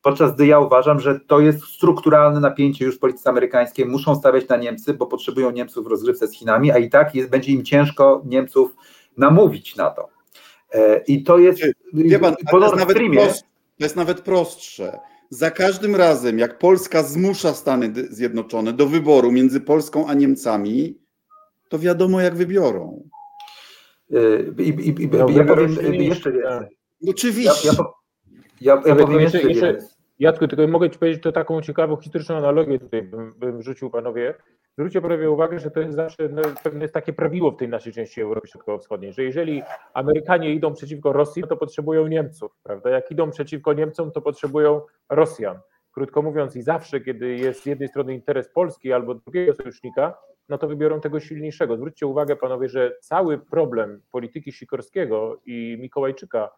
[0.02, 3.86] Podczas gdy ja uważam, że to jest strukturalne napięcie już w polityce amerykańskiej.
[3.86, 7.30] Muszą stawiać na Niemcy, bo potrzebują Niemców w rozgrywce z Chinami, a i tak jest,
[7.30, 8.76] będzie im ciężko Niemców
[9.18, 10.10] namówić na to.
[10.74, 11.62] E, I to jest.
[11.94, 13.44] Wie pan, to, jest nawet prost,
[13.78, 15.00] to jest nawet prostsze
[15.30, 20.98] za każdym razem, jak Polska zmusza Stany Zjednoczone do wyboru między Polską a Niemcami,
[21.70, 23.10] to wiadomo, jak wybiorą.
[24.12, 26.78] Y, I, i, i no, ja powiem jeszcze więcej.
[27.08, 27.68] Oczywiście.
[27.68, 27.74] Ja,
[28.62, 29.78] ja, ja, ja powiem jeszcze, jeszcze
[30.20, 34.34] Jacku, tylko mogę Ci powiedzieć to taką ciekawą historyczną analogię tutaj bym, bym rzucił panowie.
[34.78, 37.94] Zwróćcie prawie uwagę, że to jest zawsze no, pewne jest takie prawiło w tej naszej
[37.94, 39.64] części Europy Środkowo-Wschodniej, że jeżeli
[39.94, 42.90] Amerykanie idą przeciwko Rosji, to potrzebują Niemców, prawda?
[42.90, 45.60] Jak idą przeciwko Niemcom, to potrzebują Rosjan.
[45.92, 50.18] Krótko mówiąc, i zawsze, kiedy jest z jednej strony interes Polski albo drugiego sojusznika,
[50.50, 51.78] no to wybiorą tego silniejszego.
[51.78, 56.50] Zwróćcie uwagę, panowie, że cały problem polityki Sikorskiego i Mikołajczyka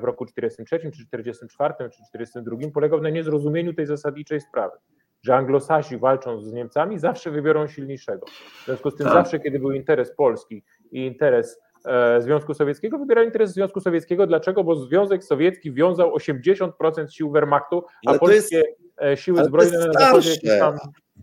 [0.00, 4.76] w roku 43, czy 44, czy 42 polegał na niezrozumieniu tej zasadniczej sprawy
[5.22, 8.26] że anglosasi walcząc z Niemcami zawsze wybiorą silniejszego.
[8.62, 9.14] W związku z tym Tak.
[9.14, 14.26] zawsze, kiedy był interes Polski i interes e, Związku Sowieckiego, wybierał interes Związku Sowieckiego.
[14.26, 14.64] Dlaczego?
[14.64, 18.62] Bo Związek Sowiecki wiązał 80% sił Wehrmachtu, a jest- polskie
[19.02, 20.76] e, siły ale to zbrojne jest na zachodzie tam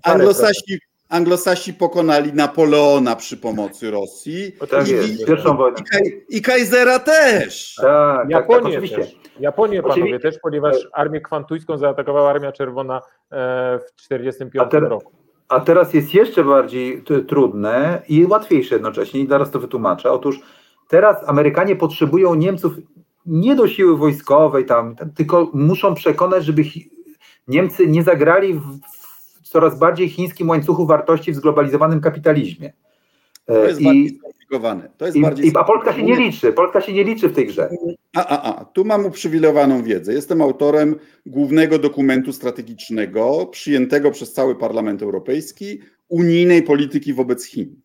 [0.04, 0.80] Anglosasi,
[1.10, 4.52] Anglosasi pokonali Napoleona przy pomocy Rosji.
[4.72, 5.78] Tak I- jest, pierwszą wojnę.
[5.80, 7.76] i, Kaj, i Kaisera też.
[7.76, 8.98] Tak, tak, tak, Japonię oczywiście.
[8.98, 9.16] też.
[9.40, 10.32] Japonię panowie Oczywiście.
[10.32, 15.12] też, ponieważ armię kwantuńską zaatakowała Armia Czerwona e, w 1945 A teraz- roku.
[15.50, 20.12] A teraz jest jeszcze bardziej t- trudne i łatwiejsze jednocześnie, i zaraz to wytłumaczę.
[20.12, 20.40] Otóż
[20.88, 22.74] teraz Amerykanie potrzebują Niemców
[23.26, 26.64] nie do siły wojskowej, tam, tylko muszą przekonać, żeby
[27.48, 28.80] Niemcy nie zagrali w
[29.50, 32.74] coraz bardziej chińskim łańcuchu wartości w zglobalizowanym kapitalizmie.
[33.46, 34.90] To jest bardziej I, skomplikowane.
[34.98, 37.34] To jest i, bardziej i, a Polska się nie liczy, Polska się nie liczy w
[37.34, 37.70] tej grze.
[38.16, 40.14] A, a, a, tu mam uprzywilejowaną wiedzę.
[40.14, 40.96] Jestem autorem
[41.26, 47.82] głównego dokumentu strategicznego przyjętego przez cały Parlament Europejski unijnej polityki wobec Chin.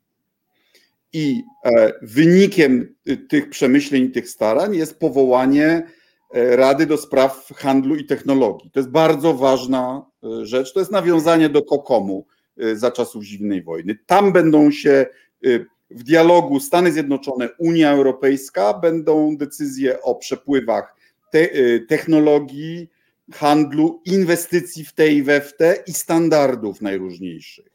[1.12, 5.86] I e, wynikiem y, tych przemyśleń tych starań jest powołanie
[6.34, 8.70] Rady do Spraw Handlu i Technologii.
[8.70, 10.72] To jest bardzo ważna e, rzecz.
[10.72, 12.26] To jest nawiązanie do Kokomu
[12.58, 13.98] e, za czasów zimnej wojny.
[14.06, 15.48] Tam będą się e,
[15.90, 20.96] w dialogu Stany Zjednoczone, Unia Europejska będą decyzje o przepływach
[21.30, 21.48] te,
[21.88, 22.90] technologii,
[23.32, 27.66] handlu, inwestycji w te i we w te i standardów najróżniejszych.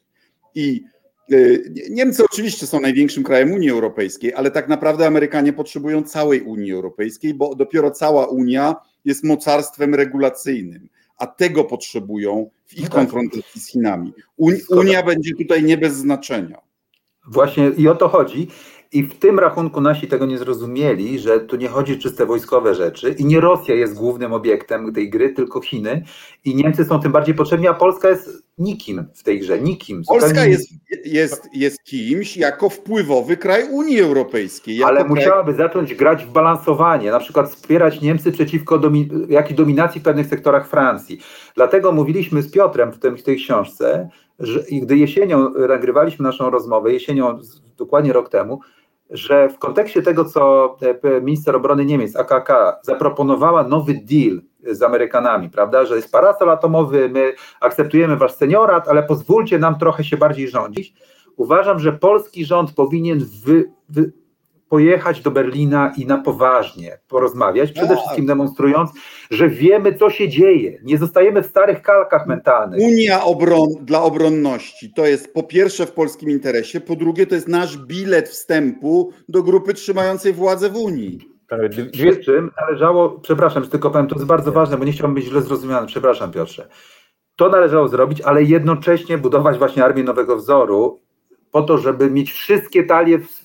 [0.54, 0.84] I
[1.90, 7.34] Niemcy oczywiście są największym krajem Unii Europejskiej, ale tak naprawdę Amerykanie potrzebują całej Unii Europejskiej,
[7.34, 12.92] bo dopiero cała Unia jest mocarstwem regulacyjnym, a tego potrzebują w ich Tak.
[12.92, 14.12] konfrontacji z Chinami.
[14.38, 14.80] Zgoda.
[14.80, 16.58] Unia będzie tutaj nie bez znaczenia.
[17.26, 18.48] Właśnie i o to chodzi.
[18.92, 22.74] I w tym rachunku nasi tego nie zrozumieli, że tu nie chodzi o czyste wojskowe
[22.74, 26.04] rzeczy i nie Rosja jest głównym obiektem tej gry, tylko Chiny.
[26.44, 29.60] I Niemcy są tym bardziej potrzebni, a Polska jest nikim w tej grze.
[29.60, 30.02] Nikim.
[30.08, 30.68] Polska jest,
[31.04, 34.84] jest, jest kimś jako wpływowy kraj Unii Europejskiej.
[34.84, 40.00] Ale kraj, musiałaby zacząć grać w balansowanie, na przykład wspierać Niemcy przeciwko domi- jakiejś dominacji
[40.00, 41.20] w pewnych sektorach Francji.
[41.54, 46.92] Dlatego mówiliśmy z Piotrem w, tym, w tej książce, że gdy jesienią nagrywaliśmy naszą rozmowę,
[46.92, 47.38] jesienią
[47.78, 48.60] dokładnie rok temu,
[49.10, 52.52] że w kontekście tego, co e, minister obrony Niemiec, AKK,
[52.82, 59.02] zaproponowała nowy deal z Amerykanami, prawda, że jest parasol atomowy, my akceptujemy wasz seniorat, ale
[59.02, 60.94] pozwólcie nam trochę się bardziej rządzić.
[61.36, 64.12] Uważam, że polski rząd powinien wy, wy,
[64.70, 67.98] pojechać do Berlina i na poważnie porozmawiać, przede Tak.
[67.98, 68.90] wszystkim demonstrując,
[69.30, 70.78] że wiemy, co się dzieje.
[70.82, 72.80] Nie zostajemy w starych kalkach mentalnych.
[72.80, 77.48] Unia obron, dla obronności to jest po pierwsze w polskim interesie, po drugie to jest
[77.48, 81.18] nasz bilet wstępu do grupy trzymającej władzę w Unii.
[81.92, 85.24] Przy czym należało, przepraszam, że tylko powiem, to jest bardzo ważne, bo nie chciałbym być
[85.24, 86.68] źle zrozumiany, przepraszam Piotrze.
[87.36, 91.00] To należało zrobić, ale jednocześnie budować właśnie armię nowego wzoru,
[91.50, 93.39] po to, żeby mieć wszystkie talie w,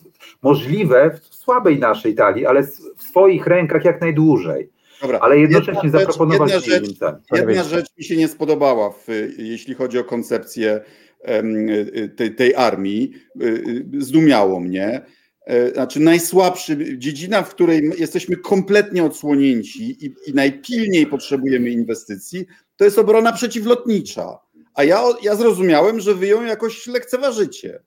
[0.46, 2.64] możliwe w słabej naszej talii, ale
[2.98, 4.70] w swoich rękach jak najdłużej.
[5.02, 5.20] Dobra.
[5.20, 7.00] Ale jednocześnie Jedna rzecz- zaproponować jedna rzecz-.
[7.32, 10.82] Jedna rzecz mi się nie spodobała, w, jeśli chodzi o koncepcję
[11.22, 11.68] em,
[12.16, 13.14] tej, tej armii.
[13.42, 15.02] Y, y, Zdumiało mnie.
[15.46, 22.46] E, Znaczy, najsłabszy, dziedzina, w której jesteśmy kompletnie odsłonięci i, i najpilniej potrzebujemy inwestycji,
[22.78, 24.40] to jest obrona przeciwlotnicza.
[24.74, 27.80] A ja, ja zrozumiałem, że wy ją jakoś lekceważycie.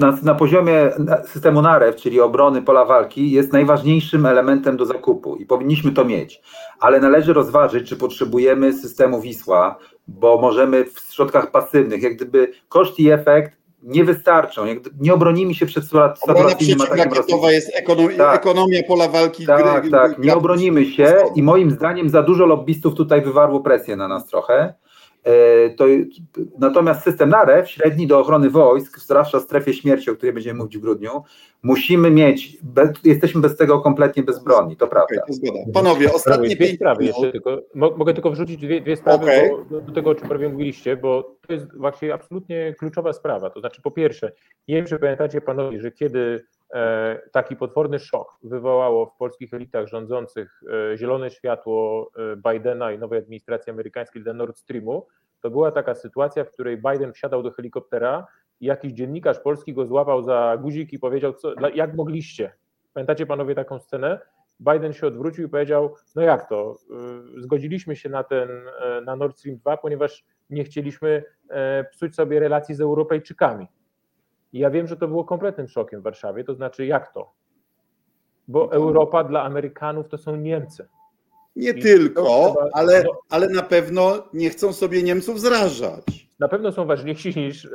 [0.00, 0.90] Na, na poziomie
[1.26, 6.42] systemu NAREW, czyli obrony pola walki, jest najważniejszym elementem do zakupu i powinniśmy to mieć.
[6.80, 13.00] Ale należy rozważyć, czy potrzebujemy systemu Wisła, bo możemy w środkach pasywnych, jak gdyby koszt
[13.00, 14.66] i efekt nie wystarczą.
[14.66, 17.42] Jak gdyby nie obronimy się przed saturacyjnym atakiem rosyjskim.
[17.50, 18.36] jest ekonom, Tak.
[18.36, 19.46] ekonomia pola walki.
[19.46, 23.60] Tak, gry- tak, nie gry- obronimy się i moim zdaniem za dużo lobbystów tutaj wywarło
[23.60, 24.74] presję na nas trochę.
[25.24, 25.84] E, To,
[26.58, 30.78] natomiast system NAREW, średni do ochrony wojsk, zwłaszcza w strefie śmierci, o której będziemy mówić
[30.78, 31.22] w grudniu,
[31.62, 35.14] musimy mieć, bez, jesteśmy bez tego kompletnie bezbronni, to prawda.
[35.22, 35.58] Okej, to zgoda.
[35.74, 37.58] Panowie, ostatnie dwie pięć sprawy jeszcze tylko.
[37.74, 39.50] Mo- Mogę tylko wrzucić dwie, dwie sprawy Okej.
[39.70, 43.50] do, do tego, o czym prawie mówiliście, bo to jest właśnie absolutnie kluczowa sprawa.
[43.50, 44.32] To znaczy, po pierwsze,
[44.68, 46.44] nie wiem, czy pamiętacie panowie, że kiedy
[47.32, 50.60] taki potworny szok wywołało w polskich elitach rządzących
[50.92, 55.06] e, zielone światło e, Bidena i nowej administracji amerykańskiej dla Nord Streamu,
[55.40, 58.26] to była taka sytuacja, w której Biden wsiadał do helikoptera
[58.60, 62.52] i jakiś dziennikarz polski go złapał za guzik i powiedział, co, jak mogliście.
[62.94, 64.18] Pamiętacie panowie taką scenę?
[64.60, 66.76] Biden się odwrócił i powiedział, no jak to,
[67.36, 68.48] zgodziliśmy się na ten,
[68.80, 73.66] e, na Nord Stream 2, ponieważ nie chcieliśmy e, psuć sobie relacji z Europejczykami.
[74.52, 77.32] I ja wiem, że to było kompletnym szokiem w Warszawie, to znaczy jak to?
[78.48, 80.88] Bo Europa dla Amerykanów to są Niemcy.
[81.56, 83.10] Nie I tylko, trzeba- ale, no.
[83.30, 86.28] ale na pewno nie chcą sobie Niemców zrażać.
[86.42, 87.68] Na pewno są ważniejsi niż, e,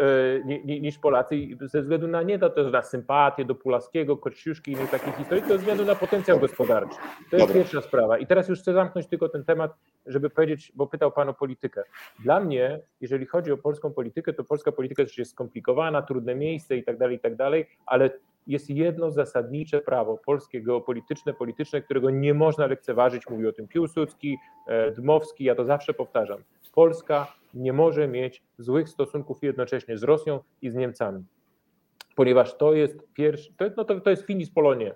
[0.45, 4.71] ni- ni- niż Polacy ze względu na nie to też na sympatię do Pulaskiego, Kościuszki
[4.71, 6.95] i innych takich historii, to ze względu na potencjał gospodarczy.
[7.31, 7.53] To jest Dobra.
[7.53, 8.17] pierwsza sprawa.
[8.17, 9.71] I teraz już chcę zamknąć tylko ten temat,
[10.05, 11.83] żeby powiedzieć, bo pytał Pan o politykę.
[12.19, 16.77] Dla mnie, jeżeli chodzi o polską politykę, to polska polityka też jest skomplikowana, trudne miejsce
[16.77, 18.09] i tak dalej, i tak dalej, ale
[18.47, 23.29] jest jedno zasadnicze prawo polskie, geopolityczne, polityczne, którego nie można lekceważyć.
[23.29, 24.37] Mówi o tym Piłsudski,
[24.67, 26.37] e, Dmowski, ja to zawsze powtarzam.
[26.77, 31.23] Polska nie może mieć złych stosunków jednocześnie z Rosją i z Niemcami,
[32.15, 34.95] ponieważ to jest pierwszy, to, no to, to jest finis Polonie.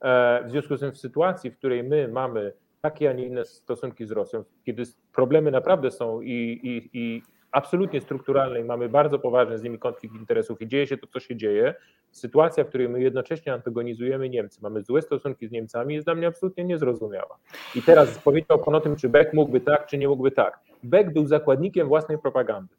[0.00, 3.44] E, W związku z tym w sytuacji, w której my mamy takie, a nie inne
[3.44, 4.82] stosunki z Rosją, kiedy
[5.14, 10.14] problemy naprawdę są i, i, i absolutnie strukturalne i mamy bardzo poważny z nimi konflikt
[10.14, 11.74] interesów i dzieje się to, co się dzieje,
[12.10, 16.26] sytuacja, w której my jednocześnie antagonizujemy Niemcy, mamy złe stosunki z Niemcami, jest dla mnie
[16.26, 17.38] absolutnie niezrozumiała.
[17.74, 20.67] I teraz powiedział Pan o tym, czy Beck mógłby tak, czy nie mógłby tak.
[20.82, 22.74] Beck był zakładnikiem własnej propagandy.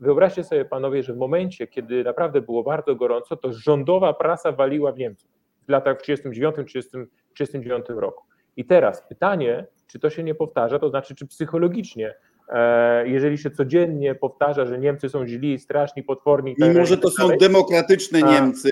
[0.00, 4.92] Wyobraźcie sobie panowie, że w momencie, kiedy naprawdę było bardzo gorąco, to rządowa prasa waliła
[4.92, 5.30] w Niemców
[5.66, 8.24] w latach 1939 roku.
[8.56, 12.14] I teraz pytanie, czy to się nie powtarza, to znaczy, czy psychologicznie,
[12.48, 16.52] e, jeżeli się codziennie powtarza, że Niemcy są źli, straszni, potworni.
[16.52, 18.22] i tak że to tak są demokratyczne.
[18.22, 18.70] Niemcy,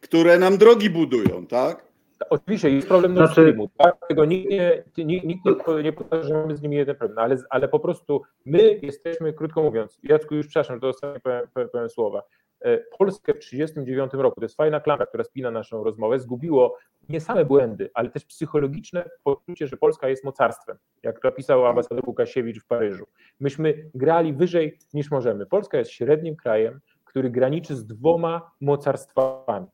[0.00, 1.89] które nam drogi budują, tak?
[2.30, 3.96] Oczywiście jest problem Znaczy- Streamu, tak?
[4.08, 5.92] Tego nikt nie, nikt, nikt nie, nie
[6.22, 10.34] że mamy z nimi jeden problem, ale, ale po prostu my jesteśmy, krótko mówiąc, Jacku
[10.34, 12.22] już przepraszam, to ostatnie powiem, powiem, słowa,
[12.64, 16.76] E, Polskę w 1939 roku, to jest fajna klamra, która spina naszą rozmowę, zgubiło
[17.08, 22.62] nie same błędy, ale też psychologiczne poczucie, że Polska jest mocarstwem, jak napisał ambasador Łukasiewicz
[22.62, 23.06] w Paryżu.
[23.40, 25.46] Myśmy grali wyżej niż możemy.
[25.46, 29.66] Polska jest średnim krajem, który graniczy z dwoma mocarstwami.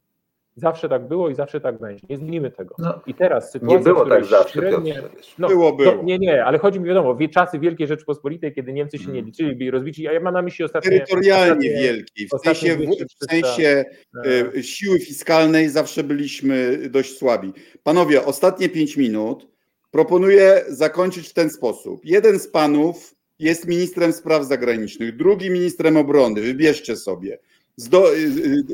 [0.59, 2.07] Zawsze tak było i zawsze tak będzie.
[2.11, 2.75] Nie zmienimy tego.
[2.79, 5.35] No, I teraz sytuacja, Nie było tak zawsze, średnie, Piotrze.
[5.39, 5.95] no, Było, było.
[5.97, 9.13] No, nie, nie, ale chodzi mi wiadomo, wie, czasy Wielkiej Rzeczpospolitej, kiedy Niemcy się nie
[9.13, 9.25] Mm.
[9.27, 10.91] liczyli, byli rozbici, a ja mam na myśli ostatnie...
[10.91, 12.27] Terytorialnie ostatnie- wielki.
[12.27, 13.85] W sensie, w, 200, w sensie
[14.27, 17.53] e, e, siły fiskalnej zawsze byliśmy dość słabi.
[17.83, 19.49] Panowie, ostatnie pięć minut
[19.91, 22.01] proponuję zakończyć w ten sposób.
[22.05, 26.41] Jeden z panów jest ministrem spraw zagranicznych, drugi ministrem obrony.
[26.41, 27.39] Wybierzcie sobie.
[27.77, 28.19] Zdo, y,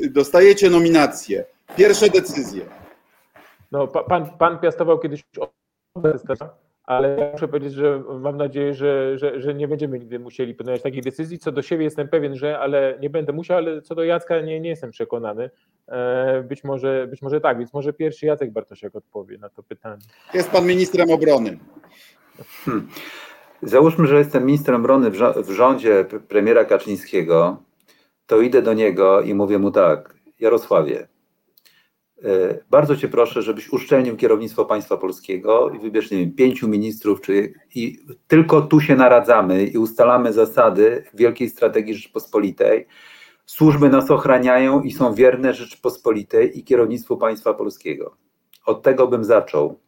[0.05, 1.45] y, dostajecie nominację.
[1.77, 2.65] Pierwsze decyzje.
[3.71, 5.23] No, pa- pan, pan piastował kiedyś
[6.83, 10.81] ale ja muszę powiedzieć, że mam nadzieję, że, że, że nie będziemy nigdy musieli podjąć
[10.81, 11.39] takiej decyzji.
[11.39, 14.59] Co do siebie jestem pewien, że ale nie będę musiał, ale co do Jacka nie,
[14.59, 15.49] nie jestem przekonany.
[15.87, 20.01] E, Być może, być może tak, więc może pierwszy Jacek Bartosiak odpowie na to pytanie.
[20.33, 21.57] Jest pan ministrem obrony.
[23.61, 25.11] Załóżmy, że jestem ministrem obrony
[25.43, 27.57] w rządzie premiera Kaczyńskiego,
[28.27, 31.07] to idę do niego i mówię mu tak, Jarosławie,
[32.69, 37.53] bardzo cię proszę, żebyś uszczelnił kierownictwo państwa polskiego i wybierz, nie wiem, pięciu ministrów, czy,
[37.75, 42.87] i tylko tu się naradzamy i ustalamy zasady wielkiej strategii Rzeczypospolitej.
[43.45, 48.17] Służby nas ochraniają i są wierne Rzeczypospolitej i kierownictwu państwa polskiego.
[48.65, 49.79] Od tego bym zaczął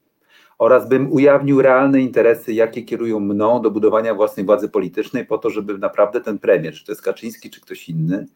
[0.57, 5.49] oraz bym ujawnił realne interesy, jakie kierują mną do budowania własnej władzy politycznej, po to,
[5.49, 8.27] żeby naprawdę ten premier, czy to jest Kaczyński, czy ktoś inny,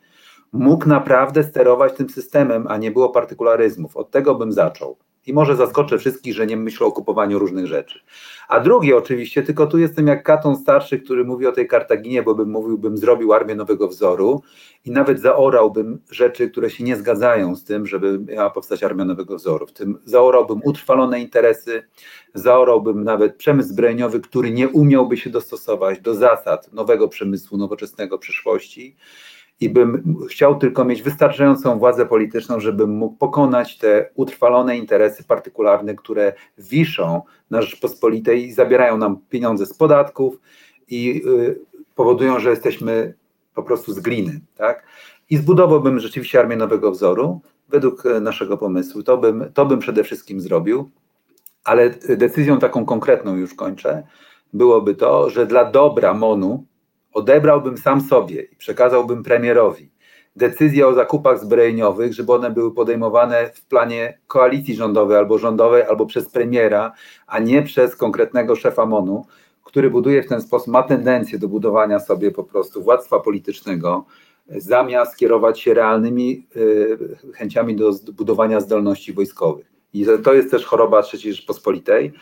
[0.53, 3.97] mógł naprawdę sterować tym systemem, a nie było partykularyzmów.
[3.97, 4.97] Od tego bym zaczął.
[5.27, 7.99] I może zaskoczę wszystkich, że nie myślę o kupowaniu różnych rzeczy.
[8.47, 12.35] A drugie oczywiście, tylko tu jestem jak Katon starszy, który mówi o tej Kartaginie, bo
[12.35, 14.41] bym mówił, bym zrobił armię nowego wzoru
[14.85, 19.35] i nawet zaorałbym rzeczy, które się nie zgadzają z tym, żeby miała powstać armia nowego
[19.35, 19.67] wzoru.
[19.67, 21.83] W tym zaorałbym utrwalone interesy,
[22.33, 28.95] zaorałbym nawet przemysł zbrojeniowy, który nie umiałby się dostosować do zasad nowego przemysłu, nowoczesnego przyszłości
[29.59, 35.95] i bym chciał tylko mieć wystarczającą władzę polityczną, żebym mógł pokonać te utrwalone interesy partykularne,
[35.95, 40.39] które wiszą na Rzeczpospolitej i zabierają nam pieniądze z podatków
[40.89, 41.59] i y,
[41.95, 43.13] powodują, że jesteśmy
[43.55, 44.83] po prostu z gliny, tak?
[45.29, 49.03] I zbudowałbym rzeczywiście armię nowego wzoru według e, naszego pomysłu.
[49.03, 50.89] To bym, to bym przede wszystkim zrobił,
[51.63, 54.03] ale decyzją taką konkretną już kończę,
[54.53, 56.65] byłoby to, że dla dobra MONU
[57.13, 59.89] odebrałbym sam sobie i przekazałbym premierowi
[60.39, 66.05] decyzje o zakupach zbrojeniowych, żeby one były podejmowane w planie koalicji rządowej albo rządowej, albo
[66.05, 66.91] przez premiera,
[67.27, 69.25] a nie przez konkretnego szefa MONU,
[69.63, 74.05] który buduje w ten sposób, ma tendencję do budowania sobie po prostu władztwa politycznego,
[74.47, 76.97] zamiast kierować się realnymi y,
[77.33, 79.65] chęciami do budowania zdolności wojskowych.
[79.93, 82.13] I to jest też choroba III Rzeczpospolitej,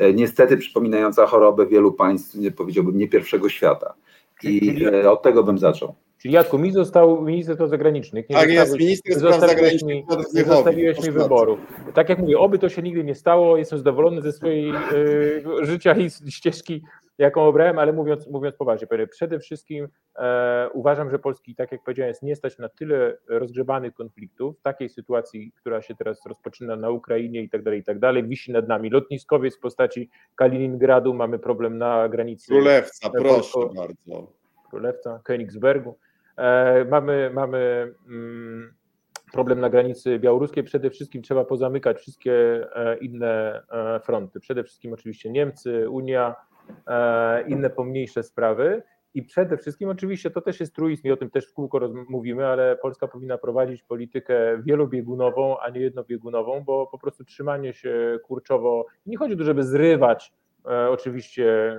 [0.00, 3.94] y, niestety przypominająca chorobę wielu państw, powiedziałbym, nie pierwszego świata.
[4.42, 5.94] I y, od tego bym zaczął.
[6.18, 8.28] Czyli Jacku, mi został minister spraw zagranicznych.
[8.30, 10.04] Nie tak jest, minister spraw zagranicznych.
[10.34, 11.58] Nie zostawiłeś mi wyboru.
[11.94, 13.56] Tak jak mówię, oby to się nigdy nie stało.
[13.56, 16.82] Jestem zadowolony ze swojej y, życia i ścieżki,
[17.18, 22.08] jaką obrałem, ale mówiąc, mówiąc poważnie, przede wszystkim e, uważam, że Polski, tak jak powiedziałem,
[22.08, 26.90] jest nie stać na tyle rozgrzebanych konfliktów, w takiej sytuacji, która się teraz rozpoczyna na
[26.90, 31.38] Ukrainie i tak dalej, i tak dalej, wisi nad nami lotniskowiec w postaci Kaliningradu, mamy
[31.38, 32.46] problem na granicy.
[32.46, 34.32] Królewca, proszę bardzo.
[34.70, 35.92] Królewca, Königsbergu.
[36.36, 38.74] E, mamy mamy mm,
[39.32, 40.64] problem na granicy białoruskiej.
[40.64, 42.32] Przede wszystkim trzeba pozamykać wszystkie
[42.76, 44.40] e, inne e, fronty.
[44.40, 46.34] Przede wszystkim oczywiście Niemcy, Unia,
[47.48, 48.82] inne pomniejsze sprawy.
[49.14, 52.46] I przede wszystkim, oczywiście, to też jest truizm i o tym też w kółko mówimy,
[52.46, 58.86] ale Polska powinna prowadzić politykę wielobiegunową, a nie jednobiegunową, bo po prostu trzymanie się kurczowo,
[59.06, 60.32] nie chodzi tu, żeby zrywać
[60.66, 61.78] E, oczywiście e,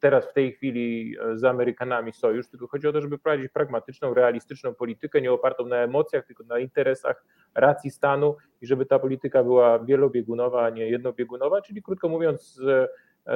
[0.00, 4.74] teraz w tej chwili z Amerykanami sojusz, tylko chodzi o to, żeby prowadzić pragmatyczną, realistyczną
[4.74, 9.78] politykę, nie opartą na emocjach, tylko na interesach racji stanu i żeby ta polityka była
[9.78, 12.60] wielobiegunowa, a nie jednobiegunowa, czyli krótko mówiąc,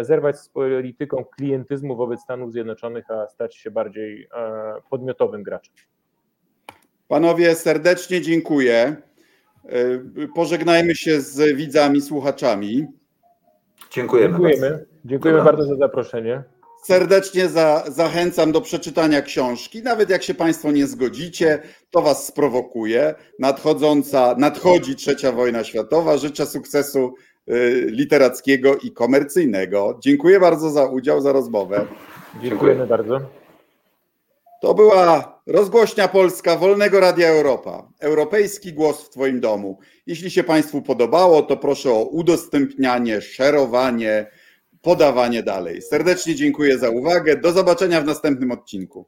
[0.01, 5.75] zerwać z polityką klientyzmu wobec Stanów Zjednoczonych, a stać się bardziej e, podmiotowym graczem.
[7.09, 8.97] Panowie, serdecznie dziękuję.
[10.35, 12.87] Pożegnajmy się z widzami, słuchaczami.
[13.91, 14.33] Dziękujemy.
[14.33, 15.53] Dziękujemy, Dziękujemy Dobra.
[15.53, 16.43] bardzo za zaproszenie.
[16.85, 19.83] Serdecznie za, zachęcam do przeczytania książki.
[19.83, 23.15] Nawet jak się Państwo nie zgodzicie, to Was sprowokuje.
[23.39, 26.17] Nadchodząca, nadchodzi trzecia wojna światowa.
[26.17, 27.15] Życzę sukcesu
[27.87, 29.99] literackiego i komercyjnego.
[30.03, 31.87] Dziękuję bardzo za udział, za rozmowę.
[32.43, 33.21] Dziękujemy bardzo.
[34.63, 37.89] To była rozgłośnia polska Wolnego Radia Europa.
[38.01, 39.79] Europejski głos w Twoim domu.
[40.07, 44.27] Jeśli się Państwu podobało, to proszę o udostępnianie, szerowanie,
[44.83, 45.83] podawanie dalej.
[45.83, 47.37] Serdecznie dziękuję za uwagę.
[47.37, 49.07] Do zobaczenia w następnym odcinku.